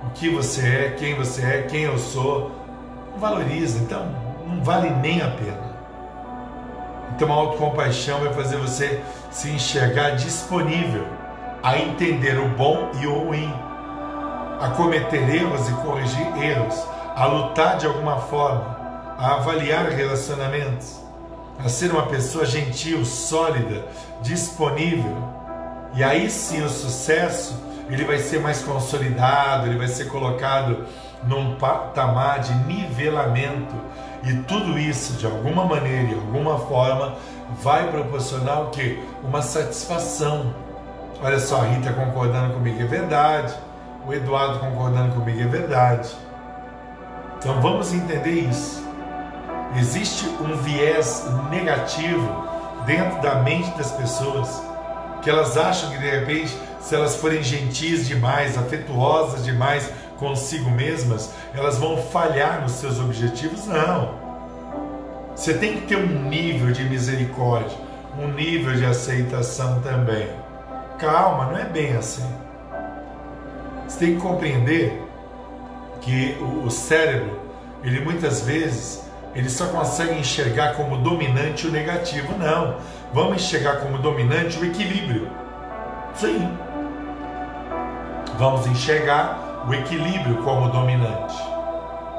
o 0.05 0.09
que 0.13 0.29
você 0.29 0.61
é, 0.61 0.95
quem 0.97 1.15
você 1.15 1.41
é, 1.43 1.61
quem 1.63 1.81
eu 1.81 1.97
sou. 1.97 2.51
Não 3.11 3.19
valoriza, 3.19 3.79
então 3.79 4.05
não 4.47 4.63
vale 4.63 4.89
nem 4.89 5.21
a 5.21 5.29
pena. 5.29 5.67
Então 7.15 7.31
a 7.31 7.35
autocompaixão 7.35 8.19
vai 8.19 8.33
fazer 8.33 8.57
você 8.57 9.01
se 9.31 9.49
enxergar 9.49 10.11
disponível 10.11 11.05
a 11.63 11.77
entender 11.77 12.37
o 12.37 12.47
bom 12.49 12.91
e 13.01 13.07
o 13.07 13.25
ruim, 13.25 13.51
a 14.59 14.69
cometer 14.69 15.29
erros 15.35 15.67
e 15.69 15.73
corrigir 15.73 16.43
erros, 16.43 16.75
a 17.15 17.25
lutar 17.25 17.77
de 17.77 17.85
alguma 17.85 18.17
forma, 18.17 18.77
a 19.17 19.35
avaliar 19.35 19.89
relacionamentos 19.89 21.07
a 21.63 21.69
ser 21.69 21.91
uma 21.91 22.05
pessoa 22.05 22.45
gentil, 22.45 23.03
sólida, 23.03 23.85
disponível. 24.21 25.17
E 25.93 26.03
aí 26.03 26.29
sim 26.29 26.63
o 26.63 26.69
sucesso 26.69 27.55
ele 27.89 28.03
vai 28.03 28.19
ser 28.19 28.39
mais 28.39 28.61
consolidado, 28.61 29.67
ele 29.67 29.77
vai 29.77 29.87
ser 29.87 30.05
colocado 30.05 30.85
num 31.23 31.55
patamar 31.55 32.39
de 32.41 32.53
nivelamento 32.65 33.75
e 34.23 34.33
tudo 34.43 34.77
isso 34.77 35.13
de 35.13 35.25
alguma 35.25 35.65
maneira, 35.65 36.07
de 36.07 36.13
alguma 36.13 36.59
forma, 36.59 37.15
vai 37.61 37.89
proporcionar 37.89 38.63
o 38.63 38.69
que? 38.69 39.01
Uma 39.23 39.41
satisfação. 39.41 40.53
Olha 41.23 41.39
só, 41.39 41.61
a 41.61 41.63
Rita 41.63 41.93
concordando 41.93 42.53
comigo 42.53 42.81
é 42.81 42.85
verdade, 42.85 43.53
o 44.07 44.13
Eduardo 44.13 44.59
concordando 44.59 45.13
comigo 45.13 45.41
é 45.41 45.47
verdade. 45.47 46.09
Então 47.37 47.59
vamos 47.61 47.93
entender 47.93 48.31
isso. 48.31 48.87
Existe 49.75 50.25
um 50.41 50.55
viés 50.55 51.25
negativo 51.49 52.47
dentro 52.85 53.21
da 53.21 53.35
mente 53.35 53.69
das 53.77 53.91
pessoas 53.91 54.63
que 55.21 55.29
elas 55.29 55.57
acham 55.57 55.91
que 55.91 55.97
de 55.97 56.09
repente, 56.09 56.57
se 56.79 56.95
elas 56.95 57.17
forem 57.17 57.43
gentis 57.43 58.07
demais, 58.07 58.57
afetuosas 58.57 59.43
demais 59.43 59.91
consigo 60.17 60.69
mesmas, 60.71 61.33
elas 61.53 61.77
vão 61.77 61.97
falhar 61.97 62.61
nos 62.61 62.71
seus 62.73 62.99
objetivos. 62.99 63.65
Não. 63.65 64.15
Você 65.35 65.53
tem 65.53 65.81
que 65.81 65.87
ter 65.87 65.97
um 65.97 66.29
nível 66.29 66.71
de 66.71 66.83
misericórdia, 66.85 67.77
um 68.17 68.29
nível 68.29 68.73
de 68.73 68.85
aceitação 68.85 69.81
também. 69.81 70.29
Calma, 70.97 71.47
não 71.47 71.57
é 71.57 71.65
bem 71.65 71.95
assim. 71.95 72.46
Você 73.87 74.05
tem 74.05 74.15
que 74.15 74.21
compreender 74.21 75.01
que 76.01 76.37
o 76.65 76.69
cérebro, 76.69 77.39
ele 77.83 78.01
muitas 78.01 78.41
vezes 78.41 79.07
ele 79.33 79.49
só 79.49 79.67
consegue 79.67 80.19
enxergar 80.19 80.73
como 80.73 80.97
dominante 80.97 81.67
o 81.67 81.71
negativo. 81.71 82.37
Não. 82.37 82.77
Vamos 83.13 83.37
enxergar 83.37 83.77
como 83.77 83.97
dominante 83.99 84.59
o 84.59 84.65
equilíbrio. 84.65 85.29
Sim. 86.15 86.49
Vamos 88.37 88.65
enxergar 88.67 89.65
o 89.67 89.73
equilíbrio 89.73 90.37
como 90.43 90.69
dominante. 90.69 91.35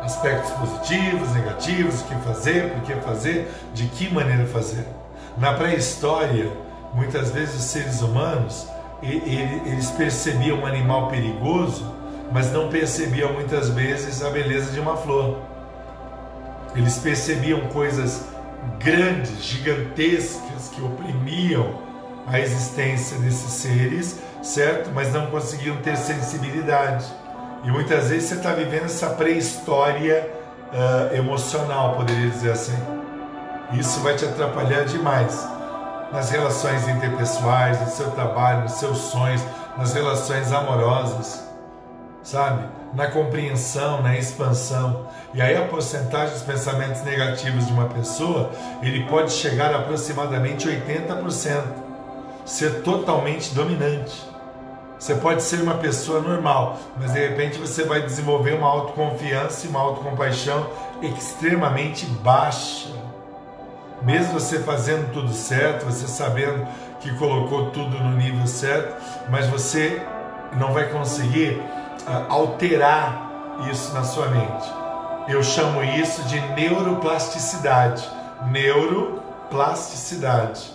Aspectos 0.02 0.50
positivos, 0.52 1.34
negativos, 1.34 2.00
o 2.00 2.04
que 2.04 2.14
fazer, 2.16 2.70
por 2.70 2.82
que 2.82 2.94
fazer, 3.00 3.50
de 3.74 3.86
que 3.88 4.12
maneira 4.12 4.46
fazer. 4.46 4.86
Na 5.36 5.52
pré-história, 5.54 6.50
muitas 6.94 7.30
vezes 7.30 7.56
os 7.56 7.62
seres 7.62 8.00
humanos 8.00 8.68
eles 9.02 9.90
percebiam 9.92 10.58
um 10.58 10.66
animal 10.66 11.08
perigoso, 11.08 11.94
mas 12.32 12.52
não 12.52 12.68
percebiam 12.68 13.32
muitas 13.32 13.68
vezes 13.70 14.22
a 14.22 14.30
beleza 14.30 14.72
de 14.72 14.80
uma 14.80 14.96
flor. 14.96 15.38
Eles 16.74 16.98
percebiam 16.98 17.60
coisas 17.68 18.24
grandes, 18.78 19.42
gigantescas 19.42 20.68
que 20.68 20.82
oprimiam 20.82 21.78
a 22.26 22.38
existência 22.38 23.16
desses 23.18 23.52
seres, 23.52 24.18
certo? 24.42 24.90
Mas 24.92 25.12
não 25.12 25.26
conseguiam 25.26 25.76
ter 25.76 25.96
sensibilidade. 25.96 27.06
E 27.64 27.70
muitas 27.70 28.08
vezes 28.08 28.28
você 28.28 28.34
está 28.34 28.52
vivendo 28.52 28.84
essa 28.84 29.10
pré-história 29.10 30.28
uh, 30.72 31.16
emocional, 31.16 31.94
poderia 31.94 32.28
dizer 32.28 32.52
assim. 32.52 32.76
Isso 33.72 34.00
vai 34.00 34.14
te 34.16 34.24
atrapalhar 34.24 34.84
demais 34.84 35.57
nas 36.12 36.30
relações 36.30 36.88
interpessoais, 36.88 37.80
no 37.80 37.88
seu 37.88 38.10
trabalho, 38.10 38.62
nos 38.62 38.72
seus 38.72 38.98
sonhos, 38.98 39.42
nas 39.76 39.92
relações 39.92 40.52
amorosas, 40.52 41.44
sabe? 42.22 42.64
Na 42.94 43.10
compreensão, 43.10 44.02
na 44.02 44.16
expansão. 44.16 45.06
E 45.34 45.42
aí 45.42 45.56
a 45.56 45.66
porcentagem 45.66 46.32
dos 46.32 46.42
pensamentos 46.42 47.02
negativos 47.02 47.66
de 47.66 47.72
uma 47.72 47.86
pessoa, 47.86 48.50
ele 48.82 49.04
pode 49.04 49.32
chegar 49.32 49.74
a 49.74 49.80
aproximadamente 49.80 50.66
80%, 50.66 51.62
ser 52.44 52.82
totalmente 52.82 53.54
dominante. 53.54 54.26
Você 54.98 55.14
pode 55.14 55.42
ser 55.44 55.60
uma 55.62 55.74
pessoa 55.74 56.20
normal, 56.20 56.76
mas 56.98 57.12
de 57.12 57.20
repente 57.20 57.56
você 57.56 57.84
vai 57.84 58.02
desenvolver 58.02 58.54
uma 58.54 58.66
autoconfiança 58.66 59.66
e 59.66 59.70
uma 59.70 59.80
autocompaixão 59.80 60.68
extremamente 61.00 62.04
baixa. 62.06 62.97
Mesmo 64.02 64.34
você 64.34 64.60
fazendo 64.60 65.12
tudo 65.12 65.32
certo, 65.32 65.84
você 65.84 66.06
sabendo 66.06 66.64
que 67.00 67.12
colocou 67.14 67.70
tudo 67.70 67.98
no 67.98 68.16
nível 68.16 68.46
certo, 68.46 68.94
mas 69.28 69.46
você 69.46 70.00
não 70.56 70.72
vai 70.72 70.88
conseguir 70.88 71.60
uh, 72.06 72.26
alterar 72.28 73.26
isso 73.70 73.92
na 73.92 74.04
sua 74.04 74.28
mente. 74.28 74.72
Eu 75.28 75.42
chamo 75.42 75.82
isso 75.82 76.22
de 76.22 76.40
neuroplasticidade. 76.54 78.08
Neuroplasticidade. 78.50 80.72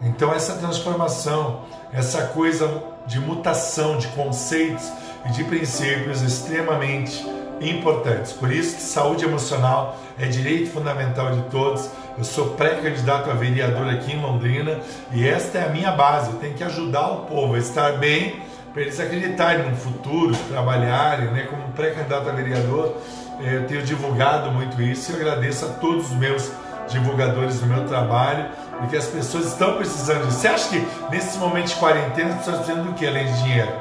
Então, 0.00 0.32
essa 0.32 0.54
transformação, 0.54 1.60
essa 1.92 2.28
coisa 2.28 2.82
de 3.06 3.20
mutação 3.20 3.98
de 3.98 4.08
conceitos 4.08 4.90
e 5.26 5.30
de 5.30 5.44
princípios 5.44 6.22
extremamente 6.22 7.24
importantes. 7.60 8.32
Por 8.32 8.50
isso 8.50 8.76
que 8.76 8.82
saúde 8.82 9.24
emocional 9.24 9.96
é 10.18 10.26
direito 10.26 10.72
fundamental 10.72 11.30
de 11.32 11.42
todos. 11.42 11.88
Eu 12.16 12.24
sou 12.24 12.50
pré-candidato 12.50 13.30
a 13.30 13.34
vereador 13.34 13.88
aqui 13.88 14.12
em 14.12 14.20
Londrina 14.20 14.78
e 15.12 15.26
esta 15.26 15.58
é 15.58 15.66
a 15.66 15.68
minha 15.68 15.92
base. 15.92 16.30
Eu 16.30 16.38
tenho 16.38 16.54
que 16.54 16.62
ajudar 16.62 17.06
o 17.08 17.16
povo 17.20 17.54
a 17.54 17.58
estar 17.58 17.92
bem 17.92 18.42
para 18.72 18.82
eles 18.82 19.00
acreditarem 19.00 19.68
no 19.68 19.76
futuro, 19.76 20.34
trabalharem, 20.48 21.30
né? 21.30 21.46
Como 21.48 21.72
pré-candidato 21.72 22.28
a 22.28 22.32
vereador, 22.32 22.96
eh, 23.40 23.56
eu 23.56 23.66
tenho 23.66 23.82
divulgado 23.82 24.50
muito 24.50 24.80
isso 24.80 25.12
e 25.12 25.16
agradeço 25.16 25.64
a 25.64 25.68
todos 25.68 26.10
os 26.10 26.16
meus 26.16 26.50
divulgadores 26.88 27.60
do 27.60 27.66
meu 27.66 27.84
trabalho, 27.86 28.46
porque 28.78 28.96
as 28.96 29.06
pessoas 29.06 29.46
estão 29.46 29.76
precisando 29.76 30.26
disso. 30.26 30.40
Você 30.40 30.48
acha 30.48 30.68
que 30.68 30.86
nesse 31.10 31.38
momento 31.38 31.68
de 31.68 31.74
quarentena 31.76 32.30
as 32.30 32.38
pessoas 32.38 32.56
precisam 32.58 32.84
do 32.84 32.92
que 32.94 33.06
além 33.06 33.26
de 33.26 33.42
dinheiro? 33.42 33.72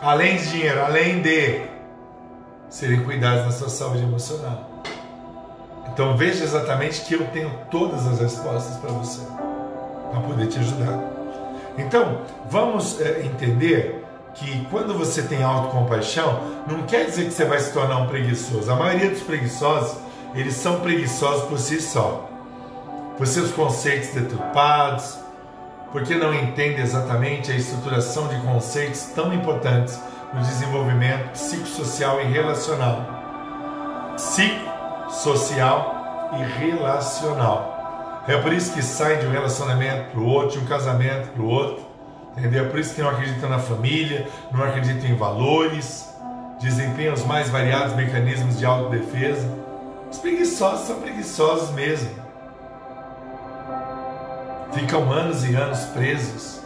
Além 0.00 0.36
de 0.36 0.50
dinheiro, 0.50 0.84
além 0.84 1.22
de 1.22 1.62
serem 2.68 3.02
cuidados 3.04 3.44
na 3.44 3.52
sua 3.52 3.68
saúde 3.68 4.02
emocional. 4.02 4.73
Então 5.94 6.16
veja 6.16 6.42
exatamente 6.42 7.02
que 7.02 7.14
eu 7.14 7.24
tenho 7.28 7.52
todas 7.70 8.04
as 8.04 8.18
respostas 8.18 8.76
para 8.78 8.90
você, 8.90 9.20
para 10.10 10.20
poder 10.22 10.48
te 10.48 10.58
ajudar. 10.58 10.98
Então, 11.78 12.22
vamos 12.50 13.00
é, 13.00 13.22
entender 13.24 14.04
que 14.34 14.66
quando 14.72 14.92
você 14.92 15.22
tem 15.22 15.44
autocompaixão, 15.44 16.40
não 16.66 16.82
quer 16.82 17.06
dizer 17.06 17.26
que 17.26 17.30
você 17.30 17.44
vai 17.44 17.60
se 17.60 17.72
tornar 17.72 17.98
um 17.98 18.08
preguiçoso. 18.08 18.72
A 18.72 18.74
maioria 18.74 19.08
dos 19.08 19.22
preguiçosos, 19.22 19.96
eles 20.34 20.54
são 20.54 20.80
preguiçosos 20.80 21.44
por 21.44 21.60
si 21.60 21.80
só. 21.80 22.28
Por 23.16 23.28
seus 23.28 23.52
conceitos 23.52 24.08
deturpados, 24.08 25.16
porque 25.92 26.16
não 26.16 26.34
entendem 26.34 26.80
exatamente 26.80 27.52
a 27.52 27.54
estruturação 27.54 28.26
de 28.26 28.36
conceitos 28.40 29.04
tão 29.14 29.32
importantes 29.32 29.96
no 30.32 30.40
desenvolvimento 30.40 31.30
psicossocial 31.30 32.20
e 32.20 32.24
relacional. 32.24 34.14
Psicossocial 35.14 36.32
e 36.36 36.42
relacional. 36.58 38.22
É 38.26 38.36
por 38.36 38.52
isso 38.52 38.74
que 38.74 38.82
saem 38.82 39.20
de 39.20 39.26
um 39.26 39.30
relacionamento 39.30 40.10
para 40.10 40.20
o 40.20 40.26
outro, 40.26 40.58
de 40.58 40.64
um 40.64 40.66
casamento 40.66 41.28
para 41.28 41.42
o 41.42 41.46
outro. 41.46 41.84
Entendeu? 42.36 42.64
É 42.64 42.68
por 42.68 42.80
isso 42.80 42.94
que 42.94 43.00
não 43.00 43.10
acreditam 43.10 43.48
na 43.48 43.60
família, 43.60 44.26
não 44.50 44.62
acreditam 44.64 45.08
em 45.08 45.14
valores, 45.14 46.12
desempenham 46.60 47.14
os 47.14 47.24
mais 47.24 47.48
variados 47.48 47.94
mecanismos 47.94 48.58
de 48.58 48.66
autodefesa. 48.66 49.48
Os 50.10 50.18
preguiçosos 50.18 50.88
são 50.88 51.00
preguiçosos 51.00 51.70
mesmo. 51.70 52.10
Ficam 54.72 55.12
anos 55.12 55.44
e 55.44 55.54
anos 55.54 55.84
presos 55.86 56.60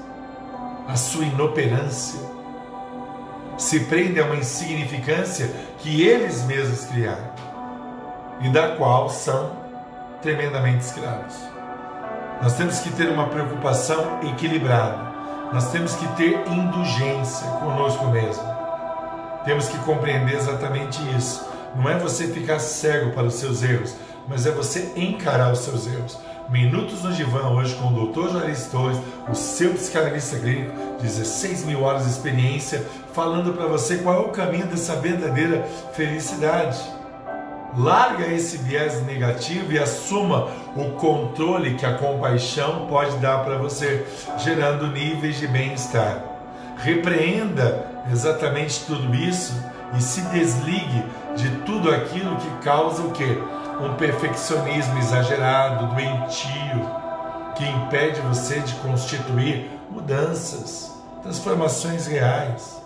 à 0.89 0.97
sua 0.97 1.25
inoperância 1.25 2.19
se 3.59 3.81
prende 3.81 4.21
a 4.21 4.25
uma 4.25 4.37
insignificância 4.37 5.51
que 5.79 6.03
eles 6.03 6.45
mesmos 6.45 6.85
criaram 6.87 7.48
e 8.41 8.49
da 8.49 8.77
qual 8.77 9.09
são 9.09 9.51
tremendamente 10.23 10.85
escravos. 10.85 11.35
Nós 12.43 12.55
temos 12.55 12.79
que 12.81 12.91
ter 12.93 13.09
uma 13.09 13.27
preocupação 13.27 14.21
equilibrada, 14.23 15.09
nós 15.53 15.71
temos 15.73 15.95
que 15.95 16.07
ter 16.09 16.47
indulgência 16.49 17.49
conosco 17.53 18.07
mesmo. 18.07 18.45
Temos 19.45 19.69
que 19.69 19.79
compreender 19.79 20.37
exatamente 20.37 21.01
isso. 21.17 21.49
Não 21.75 21.89
é 21.89 21.99
você 21.99 22.29
ficar 22.29 22.59
cego 22.59 23.13
para 23.13 23.25
os 23.25 23.35
seus 23.35 23.63
erros, 23.63 23.95
mas 24.29 24.47
é 24.47 24.51
você 24.51 24.93
encarar 24.95 25.53
os 25.53 25.61
seus 25.61 25.87
erros. 25.87 26.19
Minutos 26.51 27.03
no 27.03 27.13
Divã, 27.13 27.49
hoje 27.51 27.75
com 27.77 27.89
o 27.89 28.07
Dr. 28.07 28.31
Juarez 28.31 28.67
Torres, 28.67 28.99
o 29.29 29.35
seu 29.35 29.75
psicanalista 29.75 30.39
clínico, 30.39 30.73
16 31.01 31.65
mil 31.65 31.83
horas 31.83 32.05
de 32.05 32.11
experiência, 32.11 32.87
falando 33.13 33.53
para 33.53 33.67
você 33.67 33.99
qual 33.99 34.17
é 34.17 34.27
o 34.27 34.31
caminho 34.31 34.67
dessa 34.67 34.97
verdadeira 34.97 35.63
felicidade. 35.93 36.79
Larga 37.79 38.27
esse 38.27 38.57
viés 38.57 39.07
negativo 39.07 39.73
e 39.73 39.79
assuma 39.79 40.49
o 40.75 40.91
controle 40.97 41.77
que 41.77 41.87
a 41.87 41.95
compaixão 41.95 42.87
pode 42.89 43.17
dar 43.19 43.45
para 43.45 43.57
você, 43.57 44.05
gerando 44.37 44.89
níveis 44.89 45.37
de 45.37 45.47
bem-estar. 45.47 46.25
Repreenda 46.79 47.87
exatamente 48.11 48.85
tudo 48.85 49.15
isso 49.15 49.55
e 49.97 50.03
se 50.03 50.23
desligue 50.23 51.05
de 51.37 51.51
tudo 51.65 51.89
aquilo 51.89 52.35
que 52.35 52.51
causa 52.65 53.01
o 53.01 53.13
quê? 53.13 53.39
Um 53.81 53.95
perfeccionismo 53.95 54.99
exagerado, 54.99 55.95
doentio, 55.95 56.85
que 57.55 57.65
impede 57.65 58.21
você 58.23 58.59
de 58.59 58.75
constituir 58.75 59.71
mudanças, 59.89 60.93
transformações 61.23 62.09
reais. 62.09 62.83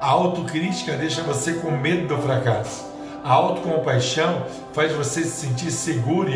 A 0.00 0.08
autocrítica 0.08 0.96
deixa 0.96 1.22
você 1.22 1.52
com 1.52 1.70
medo 1.72 2.08
do 2.08 2.22
fracasso. 2.22 2.91
A 3.24 3.32
autocompaixão 3.34 4.42
faz 4.72 4.92
você 4.92 5.22
se 5.22 5.46
sentir 5.46 5.70
seguro 5.70 6.28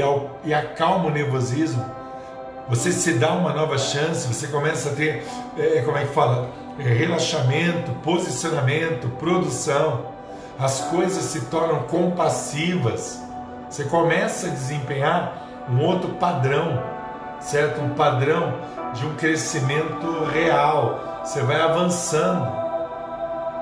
e 0.45 0.55
acalma 0.55 1.07
o 1.07 1.11
nervosismo. 1.11 1.85
Você 2.69 2.93
se 2.93 3.15
dá 3.15 3.33
uma 3.33 3.53
nova 3.53 3.77
chance, 3.77 4.27
você 4.27 4.47
começa 4.47 4.91
a 4.91 4.93
ter, 4.93 5.25
é, 5.59 5.83
como 5.83 5.99
é 5.99 6.05
que 6.05 6.13
fala? 6.13 6.49
É, 6.79 6.83
relaxamento, 6.83 7.91
posicionamento, 8.05 9.09
produção. 9.19 10.07
As 10.59 10.83
coisas 10.83 11.25
se 11.25 11.43
tornam 11.47 11.85
compassivas. 11.85 13.21
Você 13.69 13.85
começa 13.85 14.47
a 14.47 14.51
desempenhar 14.51 15.67
um 15.69 15.81
outro 15.81 16.11
padrão, 16.15 16.83
certo? 17.41 17.81
Um 17.81 17.91
padrão 17.91 18.55
de 18.95 19.07
um 19.07 19.15
crescimento 19.17 20.25
real. 20.33 21.21
Você 21.25 21.41
vai 21.43 21.61
avançando. 21.61 22.66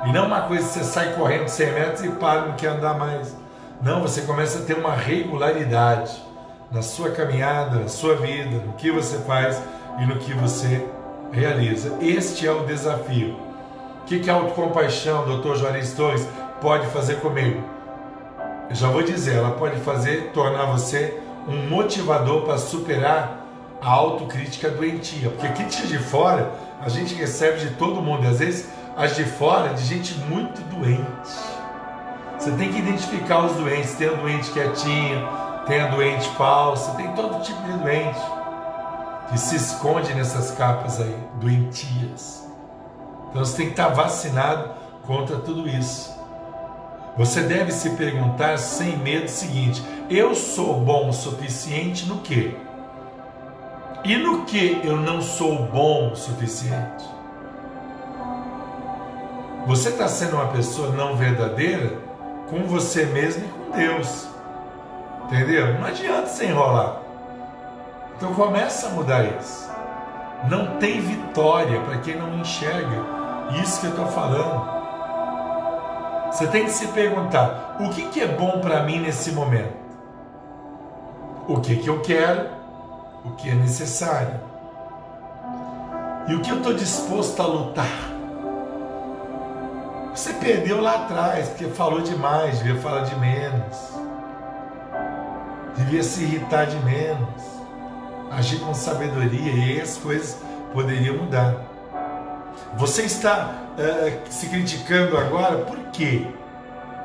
E 0.06 0.12
não 0.12 0.26
uma 0.26 0.42
coisa 0.42 0.66
que 0.66 0.74
você 0.74 0.84
sai 0.84 1.14
correndo 1.14 1.48
100 1.48 1.72
metros 1.72 2.04
e 2.04 2.08
para, 2.10 2.42
não 2.42 2.52
quer 2.56 2.68
andar 2.68 2.98
mais. 2.98 3.34
Não, 3.80 4.02
você 4.02 4.22
começa 4.22 4.58
a 4.58 4.62
ter 4.62 4.74
uma 4.74 4.94
regularidade 4.94 6.22
na 6.70 6.82
sua 6.82 7.10
caminhada, 7.10 7.78
na 7.78 7.88
sua 7.88 8.16
vida, 8.16 8.62
no 8.66 8.72
que 8.74 8.90
você 8.90 9.18
faz 9.18 9.60
e 9.98 10.06
no 10.06 10.16
que 10.16 10.32
você 10.32 10.86
realiza. 11.32 11.96
Este 12.00 12.46
é 12.46 12.52
o 12.52 12.64
desafio. 12.64 13.36
O 14.02 14.06
que, 14.06 14.20
que 14.20 14.28
a 14.28 14.34
autocompaixão, 14.34 15.24
doutor 15.24 15.56
Juarez 15.56 15.92
Torres, 15.92 16.28
pode 16.60 16.86
fazer 16.88 17.20
comigo? 17.20 17.62
Eu 18.68 18.74
já 18.74 18.88
vou 18.88 19.02
dizer, 19.02 19.36
ela 19.36 19.52
pode 19.52 19.78
fazer, 19.80 20.30
tornar 20.32 20.66
você 20.66 21.18
um 21.48 21.68
motivador 21.68 22.42
para 22.42 22.58
superar 22.58 23.46
a 23.80 23.90
autocrítica 23.90 24.68
doentia. 24.70 25.30
Porque 25.30 25.48
crítica 25.48 25.86
de 25.86 25.98
fora 25.98 26.50
a 26.80 26.88
gente 26.88 27.14
recebe 27.14 27.58
de 27.58 27.70
todo 27.76 28.00
mundo. 28.02 28.24
E 28.24 28.28
às 28.28 28.38
vezes 28.38 28.68
as 28.96 29.16
de 29.16 29.24
fora 29.24 29.74
de 29.74 29.84
gente 29.84 30.14
muito 30.20 30.60
doente. 30.74 31.54
Você 32.38 32.50
tem 32.52 32.72
que 32.72 32.78
identificar 32.78 33.44
os 33.46 33.52
doentes. 33.52 33.94
Tem 33.94 34.08
a 34.08 34.12
doente 34.12 34.50
quietinho, 34.50 35.28
tem 35.66 35.80
a 35.80 35.88
doente 35.88 36.28
falsa, 36.30 36.92
tem 36.92 37.08
todo 37.12 37.42
tipo 37.42 37.60
de 37.62 37.72
doente 37.78 38.20
que 39.30 39.38
se 39.38 39.56
esconde 39.56 40.12
nessas 40.14 40.50
capas 40.50 41.00
aí, 41.00 41.16
doentias. 41.40 42.46
Então 43.30 43.44
você 43.44 43.56
tem 43.56 43.66
que 43.66 43.72
estar 43.72 43.88
vacinado 43.88 44.70
contra 45.06 45.38
tudo 45.38 45.68
isso. 45.68 46.14
Você 47.16 47.42
deve 47.42 47.72
se 47.72 47.90
perguntar 47.90 48.58
sem 48.58 48.96
medo 48.98 49.26
o 49.26 49.28
seguinte: 49.28 49.82
eu 50.10 50.34
sou 50.34 50.80
bom 50.80 51.08
o 51.08 51.12
suficiente 51.12 52.06
no 52.06 52.18
quê? 52.18 52.56
E 54.04 54.16
no 54.16 54.44
que 54.44 54.80
eu 54.84 54.98
não 54.98 55.22
sou 55.22 55.64
bom 55.66 56.10
o 56.12 56.16
suficiente? 56.16 57.13
Você 59.66 59.88
está 59.88 60.06
sendo 60.08 60.36
uma 60.36 60.48
pessoa 60.48 60.90
não 60.90 61.16
verdadeira 61.16 61.96
com 62.50 62.64
você 62.64 63.06
mesmo 63.06 63.44
e 63.44 63.48
com 63.48 63.70
Deus. 63.70 64.28
Entendeu? 65.24 65.74
Não 65.78 65.86
adianta 65.86 66.26
se 66.26 66.44
enrolar. 66.44 66.98
Então 68.16 68.34
começa 68.34 68.88
a 68.88 68.90
mudar 68.90 69.24
isso. 69.24 69.70
Não 70.50 70.78
tem 70.78 71.00
vitória 71.00 71.80
para 71.80 71.98
quem 71.98 72.16
não 72.16 72.38
enxerga 72.38 73.02
isso 73.62 73.80
que 73.80 73.86
eu 73.86 73.90
estou 73.90 74.06
falando. 74.06 74.74
Você 76.30 76.46
tem 76.48 76.64
que 76.64 76.70
se 76.70 76.88
perguntar: 76.88 77.76
o 77.80 77.88
que, 77.88 78.08
que 78.08 78.20
é 78.20 78.28
bom 78.28 78.60
para 78.60 78.82
mim 78.82 79.00
nesse 79.00 79.32
momento? 79.32 79.84
O 81.48 81.60
que, 81.60 81.76
que 81.76 81.88
eu 81.88 82.02
quero? 82.02 82.48
O 83.24 83.30
que 83.30 83.48
é 83.48 83.54
necessário? 83.54 84.40
E 86.28 86.34
o 86.34 86.40
que 86.40 86.50
eu 86.50 86.58
estou 86.58 86.74
disposto 86.74 87.40
a 87.40 87.46
lutar? 87.46 88.13
Você 90.14 90.32
perdeu 90.34 90.80
lá 90.80 90.94
atrás, 90.94 91.48
porque 91.48 91.64
falou 91.64 92.00
demais, 92.00 92.58
devia 92.58 92.80
falar 92.80 93.00
de 93.00 93.16
menos. 93.16 93.76
devia 95.76 96.04
se 96.04 96.22
irritar 96.22 96.66
de 96.66 96.76
menos, 96.84 97.42
agir 98.30 98.60
com 98.60 98.72
sabedoria 98.72 99.52
e 99.52 99.62
aí 99.72 99.80
as 99.80 99.96
coisas 99.96 100.38
poderiam 100.72 101.16
mudar. 101.16 101.56
Você 102.76 103.02
está 103.02 103.50
uh, 103.76 104.32
se 104.32 104.48
criticando 104.48 105.18
agora 105.18 105.58
por 105.58 105.78
quê? 105.92 106.28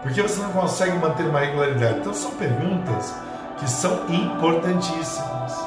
Porque 0.03 0.21
você 0.21 0.39
não 0.43 0.51
consegue 0.51 0.95
manter 0.99 1.23
uma 1.23 1.39
regularidade. 1.39 2.01
Então 2.01 2.13
são 2.13 2.29
perguntas 2.31 3.11
que 3.57 3.67
são 3.67 4.05
importantíssimas. 4.07 5.57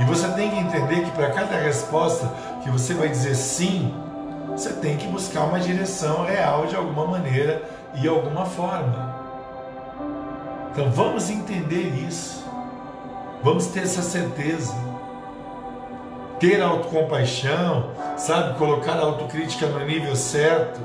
E 0.00 0.04
você 0.04 0.26
tem 0.32 0.50
que 0.50 0.58
entender 0.58 1.04
que 1.04 1.10
para 1.12 1.30
cada 1.30 1.56
resposta 1.56 2.28
que 2.64 2.70
você 2.70 2.94
vai 2.94 3.08
dizer 3.08 3.36
sim, 3.36 3.94
você 4.52 4.72
tem 4.74 4.96
que 4.96 5.06
buscar 5.06 5.44
uma 5.44 5.60
direção 5.60 6.24
real 6.24 6.66
de 6.66 6.76
alguma 6.76 7.06
maneira 7.06 7.62
e 7.94 8.06
alguma 8.06 8.44
forma. 8.44 9.14
Então 10.72 10.90
vamos 10.90 11.30
entender 11.30 11.88
isso. 12.08 12.44
Vamos 13.42 13.66
ter 13.68 13.80
essa 13.80 14.02
certeza. 14.02 14.74
Ter 16.38 16.62
autocompaixão, 16.62 17.90
sabe? 18.16 18.56
Colocar 18.58 18.92
a 18.92 19.02
autocrítica 19.02 19.66
no 19.66 19.84
nível 19.84 20.14
certo. 20.14 20.80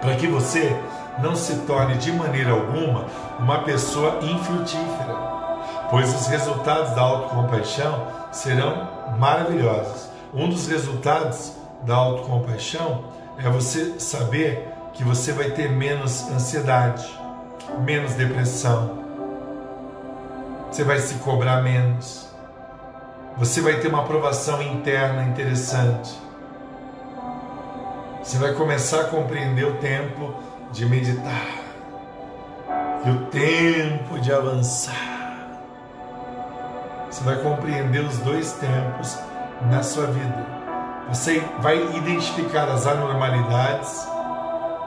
Para 0.00 0.14
que 0.16 0.26
você 0.26 0.74
não 1.18 1.34
se 1.34 1.54
torne 1.60 1.96
de 1.96 2.12
maneira 2.12 2.52
alguma 2.52 3.06
uma 3.38 3.62
pessoa 3.62 4.20
infrutífera, 4.22 5.14
pois 5.90 6.14
os 6.14 6.26
resultados 6.28 6.94
da 6.94 7.02
autocompaixão 7.02 8.06
serão 8.30 8.88
maravilhosos. 9.18 10.07
Um 10.34 10.48
dos 10.48 10.68
resultados 10.68 11.52
da 11.84 11.94
autocompaixão 11.94 13.04
é 13.38 13.48
você 13.48 13.98
saber 13.98 14.68
que 14.92 15.02
você 15.02 15.32
vai 15.32 15.50
ter 15.50 15.70
menos 15.70 16.28
ansiedade, 16.30 17.08
menos 17.80 18.14
depressão, 18.14 18.98
você 20.70 20.84
vai 20.84 20.98
se 20.98 21.14
cobrar 21.16 21.62
menos, 21.62 22.28
você 23.38 23.60
vai 23.62 23.80
ter 23.80 23.88
uma 23.88 24.00
aprovação 24.00 24.60
interna 24.60 25.22
interessante, 25.24 26.14
você 28.22 28.36
vai 28.36 28.52
começar 28.52 29.02
a 29.02 29.04
compreender 29.04 29.64
o 29.64 29.74
tempo 29.76 30.34
de 30.70 30.84
meditar 30.84 31.46
e 33.04 33.10
o 33.10 33.26
tempo 33.26 34.18
de 34.20 34.30
avançar. 34.30 35.16
Você 37.10 37.24
vai 37.24 37.36
compreender 37.40 38.00
os 38.04 38.18
dois 38.18 38.52
tempos 38.52 39.18
na 39.62 39.82
sua 39.82 40.06
vida. 40.06 40.46
Você 41.08 41.40
vai 41.60 41.96
identificar 41.96 42.68
as 42.68 42.86
anormalidades 42.86 44.06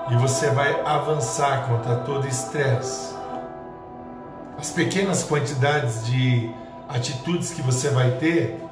e 0.09 0.15
você 0.15 0.49
vai 0.51 0.81
avançar 0.85 1.67
contra 1.67 1.95
todo 1.97 2.27
estresse. 2.27 3.15
As 4.57 4.69
pequenas 4.69 5.23
quantidades 5.23 6.05
de 6.05 6.53
atitudes 6.87 7.51
que 7.51 7.61
você 7.61 7.89
vai 7.89 8.11
ter 8.11 8.63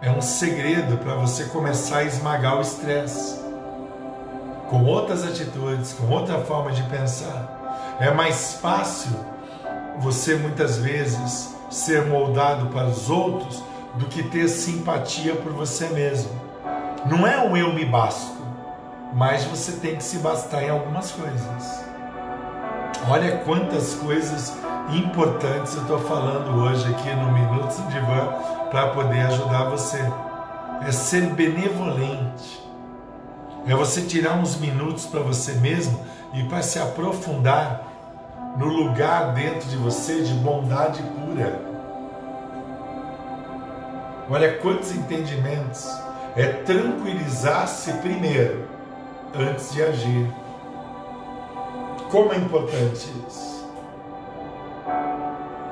é 0.00 0.10
um 0.10 0.22
segredo 0.22 0.96
para 0.98 1.14
você 1.14 1.44
começar 1.44 1.98
a 1.98 2.04
esmagar 2.04 2.56
o 2.56 2.62
estresse. 2.62 3.40
Com 4.70 4.84
outras 4.84 5.24
atitudes, 5.24 5.92
com 5.92 6.08
outra 6.08 6.38
forma 6.38 6.72
de 6.72 6.82
pensar. 6.84 7.96
É 8.00 8.10
mais 8.10 8.54
fácil 8.54 9.14
você 9.98 10.34
muitas 10.36 10.78
vezes 10.78 11.54
ser 11.70 12.06
moldado 12.06 12.66
para 12.66 12.86
os 12.86 13.10
outros 13.10 13.62
do 13.94 14.06
que 14.06 14.22
ter 14.22 14.48
simpatia 14.48 15.34
por 15.36 15.52
você 15.52 15.88
mesmo. 15.88 16.30
Não 17.04 17.26
é 17.26 17.38
um 17.38 17.56
eu 17.56 17.72
me 17.72 17.84
basto, 17.84 18.38
mas 19.12 19.44
você 19.44 19.72
tem 19.72 19.96
que 19.96 20.02
se 20.04 20.18
bastar 20.18 20.62
em 20.62 20.70
algumas 20.70 21.10
coisas. 21.12 21.84
Olha 23.08 23.38
quantas 23.38 23.94
coisas 23.94 24.56
importantes 24.92 25.74
eu 25.74 25.82
estou 25.82 25.98
falando 25.98 26.62
hoje 26.62 26.88
aqui 26.90 27.10
no 27.10 27.32
Minutos 27.32 27.76
de 27.78 27.94
Divã 27.94 28.28
para 28.70 28.88
poder 28.88 29.20
ajudar 29.26 29.64
você. 29.64 30.00
É 30.86 30.92
ser 30.92 31.26
benevolente. 31.34 32.62
É 33.66 33.74
você 33.74 34.02
tirar 34.02 34.36
uns 34.36 34.56
minutos 34.56 35.06
para 35.06 35.20
você 35.20 35.52
mesmo 35.54 36.00
e 36.32 36.44
para 36.44 36.62
se 36.62 36.78
aprofundar 36.78 37.82
no 38.56 38.66
lugar 38.66 39.32
dentro 39.34 39.68
de 39.68 39.76
você 39.76 40.22
de 40.22 40.34
bondade 40.34 41.02
pura 41.02 41.71
Olha 44.30 44.56
quantos 44.58 44.92
entendimentos. 44.92 45.88
É 46.36 46.46
tranquilizar-se 46.46 47.92
primeiro, 47.94 48.66
antes 49.34 49.72
de 49.72 49.82
agir. 49.82 50.26
Como 52.10 52.32
é 52.32 52.36
importante 52.36 53.10
isso? 53.28 53.70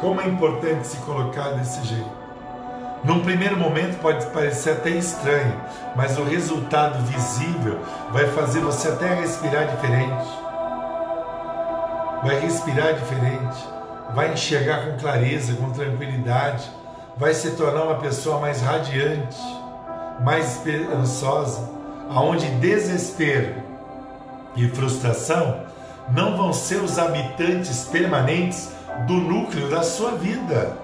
Como 0.00 0.20
é 0.20 0.26
importante 0.26 0.86
se 0.86 0.96
colocar 0.98 1.50
desse 1.50 1.82
jeito. 1.86 2.20
Num 3.04 3.20
primeiro 3.20 3.56
momento 3.56 3.98
pode 4.00 4.26
parecer 4.26 4.72
até 4.72 4.90
estranho, 4.90 5.58
mas 5.96 6.18
o 6.18 6.24
resultado 6.24 7.02
visível 7.06 7.78
vai 8.10 8.26
fazer 8.26 8.60
você 8.60 8.88
até 8.88 9.14
respirar 9.14 9.66
diferente. 9.68 10.28
Vai 12.22 12.38
respirar 12.40 12.92
diferente, 12.92 13.66
vai 14.14 14.32
enxergar 14.34 14.84
com 14.84 14.98
clareza, 14.98 15.54
com 15.54 15.70
tranquilidade 15.70 16.70
vai 17.20 17.34
se 17.34 17.50
tornar 17.50 17.82
uma 17.82 17.96
pessoa 17.96 18.40
mais 18.40 18.62
radiante, 18.62 19.38
mais 20.24 20.56
esperançosa, 20.56 21.68
aonde 22.08 22.46
desespero 22.52 23.62
e 24.56 24.66
frustração 24.70 25.66
não 26.10 26.34
vão 26.34 26.50
ser 26.50 26.82
os 26.82 26.98
habitantes 26.98 27.84
permanentes 27.84 28.72
do 29.06 29.12
núcleo 29.12 29.68
da 29.68 29.82
sua 29.82 30.12
vida. 30.12 30.78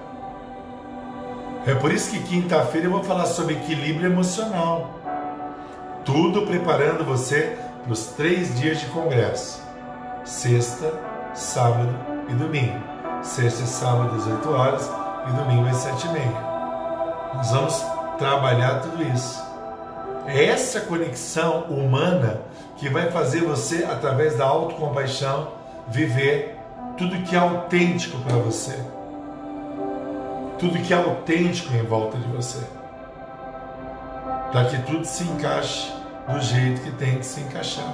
É 1.65 1.73
por 1.73 1.91
isso 1.91 2.11
que 2.11 2.19
quinta-feira 2.19 2.85
eu 2.85 2.91
vou 2.91 3.03
falar 3.03 3.25
sobre 3.25 3.55
equilíbrio 3.55 4.11
emocional. 4.11 4.91
Tudo 6.05 6.43
preparando 6.43 7.03
você 7.03 7.57
para 7.83 7.91
os 7.91 8.05
três 8.09 8.57
dias 8.57 8.79
de 8.79 8.85
congresso: 8.85 9.59
sexta, 10.23 10.93
sábado 11.33 11.93
e 12.29 12.33
domingo. 12.33 12.79
Sexta 13.23 13.63
e 13.63 13.67
sábado 13.67 14.15
às 14.15 14.27
8 14.27 14.49
horas 14.49 15.06
e 15.27 15.31
domingo 15.31 15.67
às 15.67 15.77
sete 15.77 16.07
e 16.07 16.11
meia. 16.11 16.47
Nós 17.33 17.51
vamos 17.51 17.85
trabalhar 18.17 18.81
tudo 18.81 19.03
isso. 19.03 19.45
É 20.25 20.45
essa 20.45 20.81
conexão 20.81 21.61
humana 21.69 22.41
que 22.77 22.89
vai 22.89 23.11
fazer 23.11 23.41
você, 23.41 23.85
através 23.85 24.35
da 24.37 24.45
autocompaixão, 24.45 25.49
viver 25.87 26.57
tudo 26.97 27.21
que 27.23 27.35
é 27.35 27.39
autêntico 27.39 28.17
para 28.19 28.35
você. 28.37 28.77
Tudo 30.59 30.79
que 30.79 30.93
é 30.93 30.97
autêntico 30.97 31.73
em 31.73 31.83
volta 31.83 32.17
de 32.17 32.27
você. 32.27 32.59
Para 34.51 34.65
que 34.65 34.81
tudo 34.83 35.05
se 35.05 35.23
encaixe 35.23 35.93
do 36.27 36.41
jeito 36.41 36.81
que 36.81 36.91
tem 36.91 37.19
que 37.19 37.25
se 37.25 37.41
encaixar. 37.41 37.93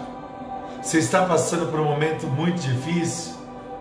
Você 0.81 0.99
está 0.99 1.25
passando 1.25 1.69
por 1.69 1.79
um 1.79 1.85
momento 1.85 2.27
muito 2.27 2.61
difícil? 2.61 3.33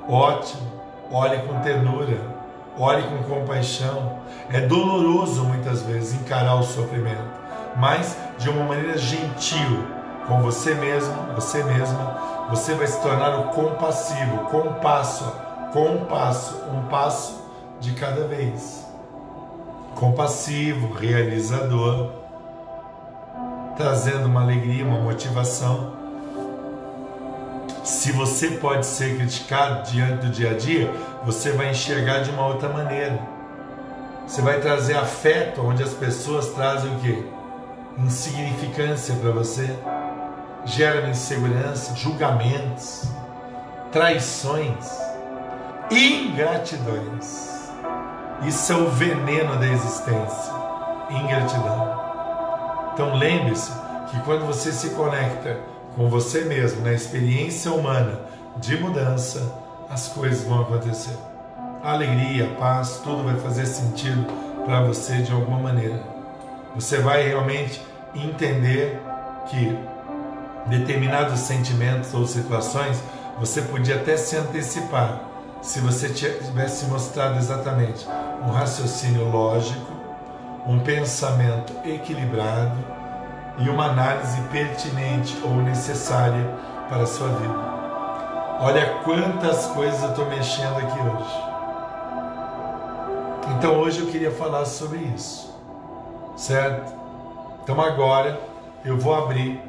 Ótimo. 0.08 0.70
Olhe 1.10 1.38
com 1.42 1.60
ternura 1.60 2.41
Ore 2.78 3.02
com 3.02 3.22
compaixão. 3.24 4.18
É 4.50 4.60
doloroso 4.60 5.44
muitas 5.44 5.82
vezes 5.82 6.14
encarar 6.14 6.54
o 6.56 6.62
sofrimento, 6.62 7.40
mas 7.76 8.16
de 8.38 8.48
uma 8.50 8.64
maneira 8.64 8.96
gentil 8.98 9.86
com 10.26 10.40
você 10.40 10.74
mesmo, 10.74 11.14
você 11.34 11.62
mesma, 11.64 12.46
você 12.48 12.74
vai 12.74 12.86
se 12.86 13.00
tornar 13.00 13.38
o 13.38 13.44
compassivo, 13.48 14.38
com 14.50 14.58
um 14.58 14.74
passo, 14.74 15.24
com 15.72 15.86
um 15.86 16.04
passo, 16.04 16.62
um 16.72 16.82
passo 16.88 17.42
de 17.80 17.92
cada 17.92 18.26
vez. 18.26 18.86
Compassivo, 19.96 20.92
realizador, 20.94 22.10
trazendo 23.76 24.26
uma 24.26 24.42
alegria, 24.42 24.84
uma 24.84 25.00
motivação 25.00 26.01
se 27.82 28.12
você 28.12 28.52
pode 28.52 28.86
ser 28.86 29.16
criticado 29.16 29.90
diante 29.90 30.26
do 30.26 30.30
dia 30.30 30.52
a 30.52 30.54
dia, 30.54 30.92
você 31.24 31.50
vai 31.50 31.70
enxergar 31.70 32.20
de 32.20 32.30
uma 32.30 32.46
outra 32.46 32.68
maneira. 32.68 33.18
Você 34.26 34.40
vai 34.40 34.60
trazer 34.60 34.96
afeto 34.96 35.60
onde 35.62 35.82
as 35.82 35.92
pessoas 35.92 36.50
trazem 36.50 36.94
o 36.94 37.00
quê? 37.00 37.24
Insignificância 37.98 39.14
para 39.16 39.32
você. 39.32 39.76
Gera 40.64 41.08
insegurança, 41.08 41.96
julgamentos, 41.96 43.10
traições, 43.90 44.88
ingratidões. 45.90 47.50
Isso 48.46 48.72
é 48.72 48.76
o 48.76 48.88
veneno 48.90 49.56
da 49.56 49.66
existência. 49.66 50.52
Ingratidão. 51.10 52.00
Então 52.94 53.16
lembre-se 53.16 53.72
que 54.08 54.20
quando 54.20 54.46
você 54.46 54.70
se 54.72 54.90
conecta 54.90 55.71
com 55.96 56.08
você 56.08 56.42
mesmo, 56.42 56.82
na 56.82 56.92
experiência 56.92 57.70
humana 57.72 58.20
de 58.56 58.76
mudança, 58.78 59.52
as 59.90 60.08
coisas 60.08 60.44
vão 60.44 60.62
acontecer. 60.62 61.16
Alegria, 61.82 62.48
paz, 62.58 63.00
tudo 63.02 63.24
vai 63.24 63.36
fazer 63.36 63.66
sentido 63.66 64.24
para 64.64 64.82
você 64.82 65.22
de 65.22 65.32
alguma 65.32 65.58
maneira. 65.58 66.02
Você 66.74 66.98
vai 66.98 67.26
realmente 67.28 67.82
entender 68.14 69.00
que 69.48 69.76
determinados 70.66 71.40
sentimentos 71.40 72.14
ou 72.14 72.26
situações 72.26 73.02
você 73.38 73.62
podia 73.62 73.96
até 73.96 74.16
se 74.16 74.36
antecipar, 74.36 75.20
se 75.60 75.80
você 75.80 76.08
tivesse 76.08 76.86
mostrado 76.86 77.38
exatamente 77.38 78.06
um 78.42 78.50
raciocínio 78.50 79.28
lógico, 79.28 79.92
um 80.66 80.78
pensamento 80.80 81.72
equilibrado 81.84 82.78
e 83.58 83.68
uma 83.68 83.86
análise 83.86 84.40
pertinente 84.42 85.38
ou 85.44 85.56
necessária 85.56 86.48
para 86.88 87.02
a 87.02 87.06
sua 87.06 87.28
vida. 87.28 87.54
Olha 88.60 88.98
quantas 89.02 89.66
coisas 89.66 90.02
eu 90.02 90.10
estou 90.10 90.26
mexendo 90.26 90.76
aqui 90.78 90.98
hoje. 91.00 91.52
Então 93.56 93.76
hoje 93.78 94.00
eu 94.00 94.06
queria 94.06 94.30
falar 94.30 94.64
sobre 94.64 94.98
isso, 94.98 95.54
certo? 96.36 96.92
Então 97.62 97.80
agora 97.80 98.38
eu 98.84 98.96
vou 98.96 99.14
abrir 99.14 99.60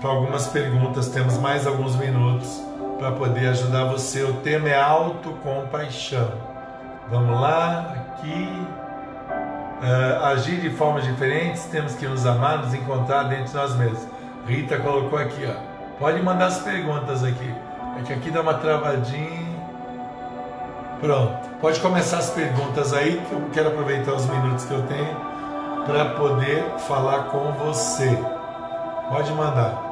para 0.00 0.10
algumas 0.10 0.48
perguntas, 0.48 1.08
temos 1.08 1.38
mais 1.38 1.66
alguns 1.66 1.96
minutos 1.96 2.60
para 2.98 3.12
poder 3.12 3.48
ajudar 3.48 3.84
você. 3.84 4.22
O 4.22 4.34
tema 4.34 4.68
é 4.68 4.80
autocompaixão. 4.80 6.30
Vamos 7.08 7.40
lá, 7.40 7.94
aqui. 7.96 8.81
Uh, 9.82 10.24
agir 10.26 10.60
de 10.60 10.70
formas 10.70 11.02
diferentes, 11.02 11.64
temos 11.64 11.96
que 11.96 12.06
nos 12.06 12.24
amar, 12.24 12.58
nos 12.58 12.72
encontrar 12.72 13.24
dentro 13.24 13.46
de 13.46 13.54
nós 13.54 13.74
mesmos. 13.74 14.06
Rita 14.46 14.78
colocou 14.78 15.18
aqui, 15.18 15.44
ó. 15.44 15.98
Pode 15.98 16.22
mandar 16.22 16.46
as 16.46 16.60
perguntas 16.60 17.24
aqui. 17.24 17.52
É 17.98 18.02
que 18.02 18.12
aqui 18.12 18.30
dá 18.30 18.42
uma 18.42 18.54
travadinha. 18.54 19.42
Pronto. 21.00 21.50
Pode 21.60 21.80
começar 21.80 22.18
as 22.18 22.30
perguntas 22.30 22.94
aí, 22.94 23.20
que 23.28 23.32
eu 23.32 23.50
quero 23.52 23.68
aproveitar 23.70 24.12
os 24.12 24.24
minutos 24.26 24.64
que 24.64 24.72
eu 24.72 24.82
tenho 24.82 25.16
para 25.84 26.04
poder 26.10 26.64
falar 26.86 27.24
com 27.24 27.52
você. 27.52 28.16
Pode 29.08 29.32
mandar. 29.32 29.90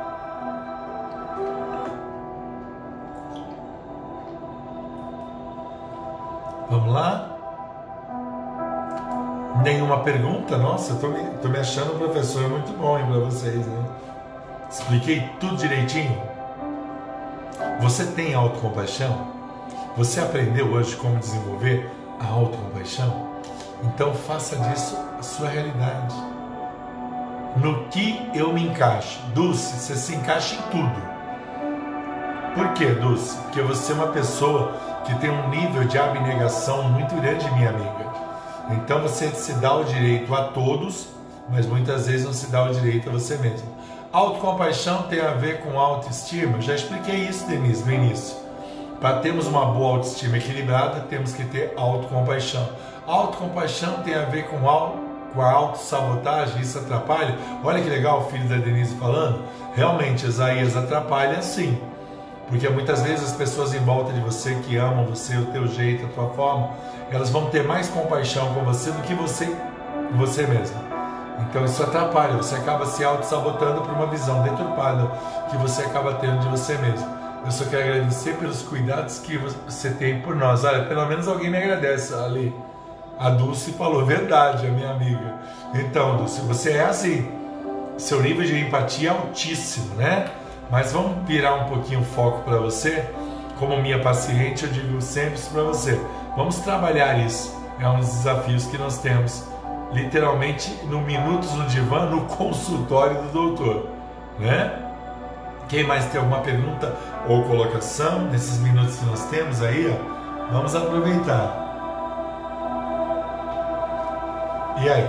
Vamos 6.71 6.93
lá? 6.93 7.20
Nenhuma 9.91 10.05
pergunta? 10.05 10.57
Nossa, 10.57 10.93
eu 10.93 11.01
tô 11.01 11.09
me, 11.09 11.19
tô 11.43 11.49
me 11.49 11.59
achando 11.59 11.97
um 11.97 11.99
professor 11.99 12.49
muito 12.49 12.71
bom 12.79 12.97
para 13.05 13.19
vocês, 13.19 13.67
né? 13.67 13.85
Expliquei 14.71 15.29
tudo 15.41 15.57
direitinho? 15.57 16.17
Você 17.81 18.07
tem 18.07 18.33
autocompaixão? 18.33 19.27
Você 19.97 20.21
aprendeu 20.21 20.69
hoje 20.69 20.95
como 20.95 21.17
desenvolver 21.17 21.91
a 22.21 22.29
autocompaixão? 22.29 23.31
Então 23.83 24.15
faça 24.15 24.55
disso 24.55 24.97
a 25.19 25.23
sua 25.25 25.49
realidade. 25.49 26.15
No 27.57 27.89
que 27.89 28.31
eu 28.33 28.53
me 28.53 28.69
encaixo? 28.69 29.19
Dulce, 29.35 29.77
você 29.77 29.97
se 29.97 30.15
encaixa 30.15 30.55
em 30.55 30.63
tudo. 30.71 31.03
Por 32.55 32.75
que, 32.75 32.87
Dulce? 32.87 33.37
Porque 33.39 33.61
você 33.61 33.91
é 33.91 33.97
uma 33.97 34.09
pessoa 34.09 34.73
que 35.05 35.17
tem 35.17 35.31
um 35.31 35.49
nível 35.49 35.83
de 35.83 35.99
abnegação 35.99 36.85
muito 36.85 37.13
grande, 37.17 37.51
minha 37.55 37.71
amiga. 37.71 38.00
Então 38.71 39.01
você 39.03 39.29
se 39.31 39.55
dá 39.55 39.75
o 39.75 39.85
direito 39.85 40.35
a 40.35 40.45
todos, 40.45 41.09
mas 41.49 41.67
muitas 41.67 42.07
vezes 42.07 42.25
não 42.25 42.33
se 42.33 42.51
dá 42.51 42.65
o 42.65 42.73
direito 42.73 43.09
a 43.09 43.13
você 43.13 43.37
mesmo. 43.37 43.69
Autocompaixão 44.13 45.05
tem 45.05 45.21
a 45.21 45.33
ver 45.33 45.61
com 45.61 45.79
autoestima. 45.79 46.61
Já 46.61 46.75
expliquei 46.75 47.17
isso, 47.17 47.47
Denise, 47.47 47.85
no 47.85 47.93
início. 47.93 48.37
Para 49.01 49.21
termos 49.21 49.47
uma 49.47 49.65
boa 49.67 49.93
autoestima 49.93 50.37
equilibrada, 50.37 51.01
temos 51.09 51.33
que 51.33 51.45
ter 51.45 51.73
autocompaixão. 51.77 52.69
Autocompaixão 53.07 54.03
tem 54.03 54.15
a 54.15 54.25
ver 54.25 54.47
com, 54.49 54.59
com 54.59 55.41
a 55.41 55.51
autossabotagem, 55.53 56.61
isso 56.61 56.79
atrapalha. 56.79 57.37
Olha 57.65 57.81
que 57.83 57.89
legal 57.89 58.21
o 58.21 58.25
filho 58.31 58.49
da 58.49 58.57
Denise 58.57 58.95
falando. 58.97 59.43
Realmente, 59.75 60.27
Isaías 60.27 60.77
atrapalha 60.77 61.41
sim. 61.41 61.81
Porque 62.51 62.69
muitas 62.69 63.01
vezes 63.03 63.31
as 63.31 63.33
pessoas 63.33 63.73
em 63.73 63.79
volta 63.79 64.13
de 64.13 64.21
você 64.21 64.57
que 64.57 64.77
amam 64.77 65.07
você, 65.07 65.37
o 65.37 65.47
teu 65.47 65.69
jeito, 65.69 66.05
a 66.05 66.09
tua 66.09 66.29
forma, 66.31 66.71
elas 67.09 67.31
vão 67.31 67.47
ter 67.47 67.63
mais 67.63 67.89
compaixão 67.89 68.53
com 68.53 68.65
você 68.65 68.91
do 68.91 69.01
que 69.03 69.15
você, 69.15 69.57
você 70.17 70.47
mesmo. 70.49 70.77
Então 71.49 71.65
isso 71.65 71.81
atrapalha, 71.81 72.37
você 72.37 72.57
acaba 72.57 72.85
se 72.87 73.05
auto-sabotando 73.05 73.83
por 73.83 73.95
uma 73.95 74.07
visão 74.07 74.43
deturpada 74.43 75.11
que 75.49 75.57
você 75.57 75.83
acaba 75.83 76.15
tendo 76.15 76.41
de 76.41 76.49
você 76.49 76.77
mesmo. 76.77 77.07
Eu 77.45 77.53
só 77.53 77.65
quero 77.65 77.85
agradecer 77.85 78.35
pelos 78.35 78.63
cuidados 78.63 79.21
que 79.21 79.39
você 79.39 79.91
tem 79.91 80.21
por 80.21 80.35
nós. 80.35 80.65
Olha, 80.65 80.85
pelo 80.85 81.07
menos 81.07 81.27
alguém 81.27 81.51
me 81.51 81.57
agradece 81.57 82.13
ali. 82.13 82.55
A 83.19 83.31
Dulce 83.31 83.73
falou, 83.73 84.05
verdade, 84.05 84.67
a 84.67 84.71
minha 84.71 84.91
amiga. 84.91 85.37
Então, 85.75 86.17
Dulce, 86.17 86.41
você 86.43 86.73
é 86.73 86.85
assim. 86.85 87.31
Seu 87.97 88.21
nível 88.21 88.45
de 88.45 88.59
empatia 88.59 89.11
é 89.11 89.13
altíssimo, 89.13 89.95
né? 89.95 90.31
Mas 90.71 90.93
vamos 90.93 91.27
virar 91.27 91.55
um 91.55 91.65
pouquinho 91.65 92.01
o 92.01 92.05
foco 92.05 92.43
para 92.43 92.59
você. 92.59 93.05
Como 93.59 93.77
minha 93.83 94.01
paciente, 94.01 94.65
eu 94.65 94.71
digo 94.71 95.01
sempre 95.03 95.41
para 95.53 95.63
você: 95.63 96.01
vamos 96.37 96.57
trabalhar 96.61 97.19
isso. 97.19 97.59
É 97.79 97.89
um 97.89 97.99
dos 97.99 98.09
desafios 98.09 98.67
que 98.67 98.79
nós 98.79 98.99
temos, 98.99 99.45
literalmente, 99.93 100.71
no 100.85 101.01
Minutos 101.01 101.53
no 101.55 101.67
Divã, 101.67 102.07
no 102.07 102.27
consultório 102.27 103.23
do 103.23 103.33
doutor. 103.33 103.89
Né? 104.39 104.91
Quem 105.69 105.85
mais 105.85 106.07
tem 106.07 106.21
alguma 106.21 106.41
pergunta 106.41 106.95
ou 107.27 107.43
colocação 107.45 108.23
nesses 108.27 108.59
minutos 108.61 108.97
que 108.97 109.07
nós 109.07 109.25
temos 109.27 109.63
aí? 109.63 109.89
Ó, 109.89 110.53
vamos 110.53 110.75
aproveitar. 110.75 111.69
E 114.83 114.89
aí? 114.89 115.09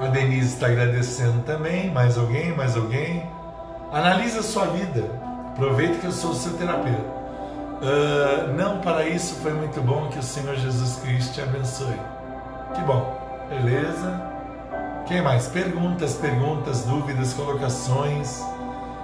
A 0.00 0.06
Denise 0.08 0.54
está 0.54 0.66
agradecendo 0.66 1.42
também. 1.42 1.90
Mais 1.90 2.18
alguém? 2.18 2.54
Mais 2.54 2.76
alguém? 2.76 3.24
Analise 3.94 4.40
a 4.40 4.42
sua 4.42 4.66
vida. 4.66 5.08
Aproveite 5.52 5.98
que 5.98 6.06
eu 6.06 6.10
sou 6.10 6.32
o 6.32 6.34
seu 6.34 6.54
terapeuta. 6.54 7.14
Uh, 7.80 8.52
não, 8.56 8.80
para 8.80 9.06
isso 9.06 9.36
foi 9.36 9.52
muito 9.52 9.80
bom 9.80 10.08
que 10.08 10.18
o 10.18 10.22
Senhor 10.22 10.56
Jesus 10.56 10.96
Cristo 10.96 11.34
te 11.34 11.40
abençoe. 11.40 11.96
Que 12.74 12.80
bom. 12.80 13.16
Beleza? 13.48 14.20
Quem 15.06 15.22
mais? 15.22 15.46
Perguntas, 15.46 16.14
perguntas, 16.14 16.82
dúvidas, 16.82 17.34
colocações. 17.34 18.42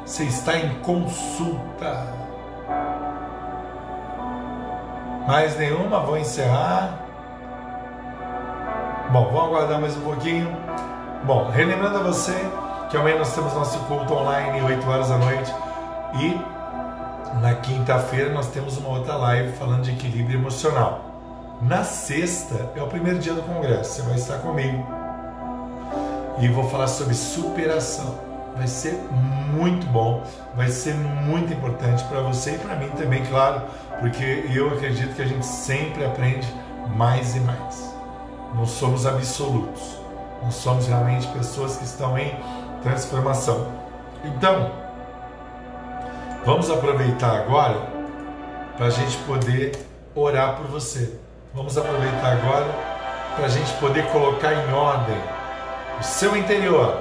Você 0.04 0.24
está 0.24 0.58
em 0.58 0.80
consulta. 0.80 2.12
Mais 5.28 5.56
nenhuma? 5.56 6.00
Vou 6.00 6.18
encerrar. 6.18 6.98
Bom, 9.12 9.26
vamos 9.26 9.50
aguardar 9.50 9.80
mais 9.80 9.96
um 9.96 10.00
pouquinho. 10.00 10.48
Bom, 11.22 11.48
relembrando 11.48 11.98
a 11.98 12.02
você 12.02 12.34
que 12.90 12.96
amanhã 12.96 13.18
nós 13.18 13.32
temos 13.32 13.54
nosso 13.54 13.78
culto 13.80 14.12
online, 14.12 14.60
8 14.62 14.88
horas 14.88 15.08
da 15.08 15.16
noite. 15.16 15.54
E 16.14 17.40
na 17.40 17.54
quinta-feira 17.54 18.32
nós 18.32 18.48
temos 18.48 18.76
uma 18.78 18.88
outra 18.88 19.14
live 19.16 19.52
falando 19.52 19.82
de 19.82 19.92
equilíbrio 19.92 20.40
emocional. 20.40 21.04
Na 21.62 21.84
sexta 21.84 22.70
é 22.74 22.82
o 22.82 22.88
primeiro 22.88 23.18
dia 23.18 23.32
do 23.32 23.42
congresso, 23.42 23.94
você 23.94 24.02
vai 24.02 24.16
estar 24.16 24.38
comigo. 24.38 24.84
E 26.40 26.48
vou 26.48 26.68
falar 26.68 26.88
sobre 26.88 27.14
superação. 27.14 28.28
Vai 28.56 28.66
ser 28.66 28.94
muito 29.52 29.86
bom, 29.86 30.24
vai 30.56 30.68
ser 30.68 30.94
muito 30.94 31.52
importante 31.52 32.02
para 32.04 32.20
você 32.20 32.56
e 32.56 32.58
para 32.58 32.74
mim 32.74 32.88
também, 32.90 33.24
claro, 33.26 33.62
porque 34.00 34.44
eu 34.52 34.68
acredito 34.70 35.14
que 35.14 35.22
a 35.22 35.26
gente 35.26 35.46
sempre 35.46 36.04
aprende 36.04 36.52
mais 36.96 37.36
e 37.36 37.40
mais. 37.40 37.94
Não 38.54 38.66
somos 38.66 39.06
absolutos, 39.06 40.00
nós 40.42 40.54
somos 40.54 40.88
realmente 40.88 41.28
pessoas 41.28 41.76
que 41.76 41.84
estão 41.84 42.18
em 42.18 42.34
transformação. 42.82 43.66
Então, 44.24 44.70
vamos 46.44 46.70
aproveitar 46.70 47.36
agora 47.36 47.76
para 48.76 48.86
a 48.86 48.90
gente 48.90 49.16
poder 49.18 49.72
orar 50.14 50.56
por 50.56 50.66
você. 50.66 51.14
Vamos 51.54 51.76
aproveitar 51.76 52.32
agora 52.32 52.66
para 53.36 53.46
a 53.46 53.48
gente 53.48 53.72
poder 53.74 54.06
colocar 54.06 54.52
em 54.52 54.72
ordem 54.72 55.16
o 55.98 56.02
seu 56.02 56.36
interior, 56.36 56.98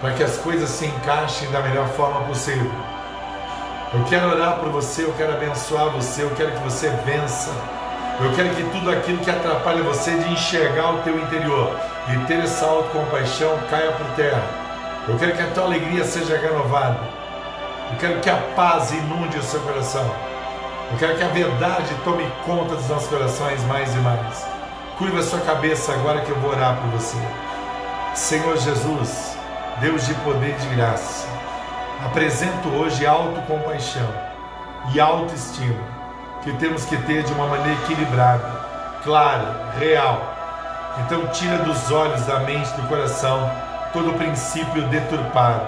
para 0.00 0.12
que 0.14 0.22
as 0.22 0.36
coisas 0.38 0.68
se 0.68 0.86
encaixem 0.86 1.50
da 1.50 1.60
melhor 1.60 1.88
forma 1.88 2.20
possível. 2.22 2.70
Eu 3.92 4.04
quero 4.04 4.28
orar 4.28 4.58
por 4.58 4.70
você, 4.70 5.04
eu 5.04 5.14
quero 5.16 5.34
abençoar 5.34 5.90
você, 5.90 6.22
eu 6.22 6.30
quero 6.30 6.52
que 6.52 6.62
você 6.64 6.88
vença. 7.06 7.50
Eu 8.20 8.32
quero 8.34 8.50
que 8.50 8.62
tudo 8.70 8.90
aquilo 8.90 9.18
que 9.18 9.30
atrapalha 9.30 9.82
você 9.82 10.16
de 10.16 10.32
enxergar 10.32 10.94
o 10.94 11.02
teu 11.02 11.18
interior 11.18 11.76
e 12.12 12.26
ter 12.26 12.40
essa 12.40 12.66
autocompaixão 12.66 13.58
caia 13.68 13.92
por 13.92 14.06
terra 14.14 14.63
eu 15.06 15.18
quero 15.18 15.36
que 15.36 15.42
a 15.42 15.46
tua 15.48 15.64
alegria 15.64 16.04
seja 16.04 16.38
renovada. 16.38 16.98
Eu 17.92 17.98
quero 17.98 18.20
que 18.20 18.30
a 18.30 18.36
paz 18.56 18.90
inunde 18.90 19.38
o 19.38 19.42
seu 19.42 19.60
coração. 19.60 20.10
Eu 20.90 20.98
quero 20.98 21.16
que 21.16 21.22
a 21.22 21.28
verdade 21.28 21.94
tome 22.04 22.26
conta 22.46 22.74
dos 22.74 22.88
nossos 22.88 23.08
corações 23.08 23.62
mais 23.64 23.94
e 23.94 23.98
mais. 23.98 24.46
Curva 24.96 25.18
a 25.18 25.22
sua 25.22 25.40
cabeça 25.40 25.92
agora 25.92 26.22
que 26.22 26.30
eu 26.30 26.40
vou 26.40 26.50
orar 26.50 26.76
por 26.76 26.90
você. 26.90 27.18
Senhor 28.14 28.56
Jesus, 28.56 29.36
Deus 29.80 30.06
de 30.06 30.14
poder 30.14 30.50
e 30.50 30.62
de 30.62 30.74
graça, 30.74 31.26
apresento 32.04 32.68
hoje 32.68 33.06
autocompaixão 33.06 34.08
e 34.94 35.00
autoestima 35.00 35.94
que 36.42 36.52
temos 36.54 36.84
que 36.84 36.96
ter 36.98 37.24
de 37.24 37.32
uma 37.32 37.46
maneira 37.46 37.72
equilibrada, 37.82 38.44
clara, 39.02 39.72
real. 39.78 40.34
Então 41.00 41.26
tira 41.28 41.58
dos 41.58 41.90
olhos, 41.90 42.24
da 42.26 42.40
mente, 42.40 42.70
do 42.72 42.86
coração 42.86 43.50
todo 43.94 44.12
princípio 44.18 44.82
deturpado. 44.88 45.66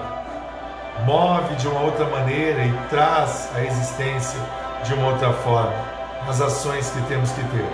Move 1.05 1.55
de 1.55 1.67
uma 1.67 1.79
outra 1.79 2.05
maneira 2.05 2.65
e 2.65 2.73
traz 2.89 3.49
a 3.55 3.63
existência 3.63 4.39
de 4.83 4.93
uma 4.93 5.11
outra 5.11 5.31
forma. 5.31 5.97
as 6.27 6.41
ações 6.41 6.89
que 6.89 7.01
temos 7.03 7.31
que 7.31 7.41
ter. 7.41 7.69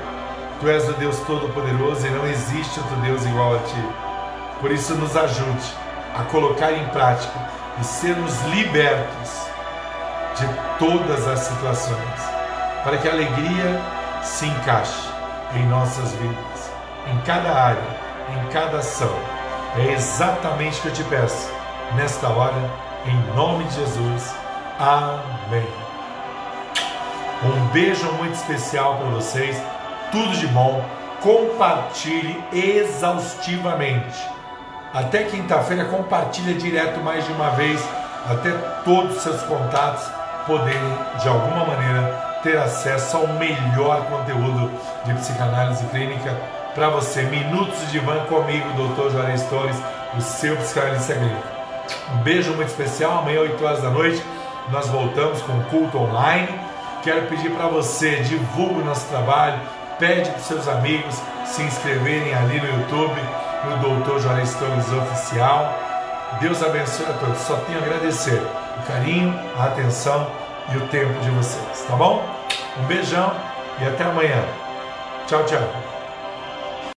Tu 0.59 0.69
és 0.69 0.87
o 0.87 0.93
Deus 0.93 1.17
Todo-Poderoso 1.21 2.05
e 2.05 2.09
não 2.11 2.23
existe 2.27 2.79
outro 2.79 2.95
Deus 2.97 3.25
igual 3.25 3.55
a 3.55 3.59
ti. 3.59 3.89
Por 4.61 4.71
isso, 4.71 4.93
nos 4.93 5.17
ajude 5.17 5.73
a 6.15 6.23
colocar 6.25 6.71
em 6.71 6.85
prática 6.89 7.33
e 7.81 7.83
sermos 7.83 8.39
libertos 8.43 9.47
de 10.37 10.47
todas 10.77 11.27
as 11.27 11.39
situações, 11.39 12.21
para 12.83 12.97
que 12.97 13.07
a 13.07 13.11
alegria 13.11 13.81
se 14.21 14.45
encaixe 14.45 15.09
em 15.55 15.65
nossas 15.65 16.11
vidas, 16.13 16.71
em 17.07 17.17
cada 17.21 17.51
área, 17.51 17.87
em 18.29 18.51
cada 18.51 18.77
ação. 18.77 19.32
É 19.75 19.91
exatamente 19.93 20.77
o 20.77 20.81
que 20.83 20.87
eu 20.89 20.93
te 20.93 21.03
peço 21.05 21.51
nesta 21.95 22.29
hora, 22.29 22.69
em 23.07 23.35
nome 23.35 23.63
de 23.63 23.73
Jesus. 23.73 24.35
Amém. 24.79 25.65
Um 27.43 27.65
beijo 27.69 28.05
muito 28.13 28.35
especial 28.35 28.97
para 28.97 29.07
vocês, 29.09 29.59
tudo 30.11 30.31
de 30.37 30.45
bom. 30.47 30.85
Compartilhe 31.21 32.43
exaustivamente. 32.53 34.15
Até 34.93 35.23
quinta-feira, 35.23 35.85
compartilha 35.85 36.53
direto 36.53 36.99
mais 36.99 37.25
de 37.25 37.31
uma 37.31 37.49
vez, 37.51 37.83
até 38.29 38.51
todos 38.85 39.17
os 39.17 39.23
seus 39.23 39.41
contatos 39.41 40.07
poderem, 40.45 40.97
de 41.19 41.27
alguma 41.27 41.65
maneira, 41.65 42.39
ter 42.43 42.57
acesso 42.57 43.17
ao 43.17 43.27
melhor 43.27 44.05
conteúdo 44.05 44.69
de 45.03 45.13
psicanálise 45.15 45.83
clínica 45.87 46.37
para 46.73 46.89
você. 46.89 47.23
Minutos 47.23 47.91
de 47.91 47.99
van 47.99 48.25
comigo, 48.25 48.67
Dr. 48.73 49.11
Juarez 49.11 49.43
Torres, 49.43 49.77
o 50.17 50.21
seu 50.21 50.55
psicanalista 50.57 51.13
clínico. 51.13 51.47
Um 52.13 52.17
beijo 52.17 52.53
muito 52.53 52.69
especial. 52.69 53.19
Amanhã, 53.19 53.41
8 53.41 53.65
horas 53.65 53.81
da 53.81 53.89
noite, 53.89 54.23
nós 54.69 54.87
voltamos 54.87 55.41
com 55.41 55.53
o 55.53 55.63
culto 55.65 55.97
online. 55.97 56.47
Quero 57.03 57.27
pedir 57.27 57.51
para 57.51 57.67
você, 57.67 58.17
divulgue 58.17 58.81
o 58.81 58.85
nosso 58.85 59.07
trabalho, 59.07 59.59
pede 59.99 60.29
para 60.29 60.39
os 60.39 60.45
seus 60.45 60.67
amigos 60.67 61.21
se 61.45 61.61
inscreverem 61.61 62.33
ali 62.33 62.59
no 62.59 62.67
YouTube, 62.79 63.21
no 63.65 64.01
Dr. 64.01 64.19
Juarez 64.19 64.55
Torres 64.55 64.91
Oficial. 64.91 65.77
Deus 66.41 66.63
abençoe 66.63 67.05
a 67.05 67.13
todos. 67.13 67.37
Só 67.39 67.55
tenho 67.57 67.79
a 67.79 67.81
agradecer 67.81 68.41
o 68.77 68.87
carinho, 68.87 69.39
a 69.57 69.65
atenção 69.65 70.27
e 70.73 70.77
o 70.77 70.87
tempo 70.87 71.13
de 71.19 71.29
vocês, 71.31 71.85
tá 71.87 71.95
bom? 71.95 72.23
Um 72.79 72.85
beijão 72.85 73.31
e 73.79 73.85
até 73.85 74.03
amanhã. 74.03 74.43
Tchau, 75.27 75.43
tchau. 75.45 75.82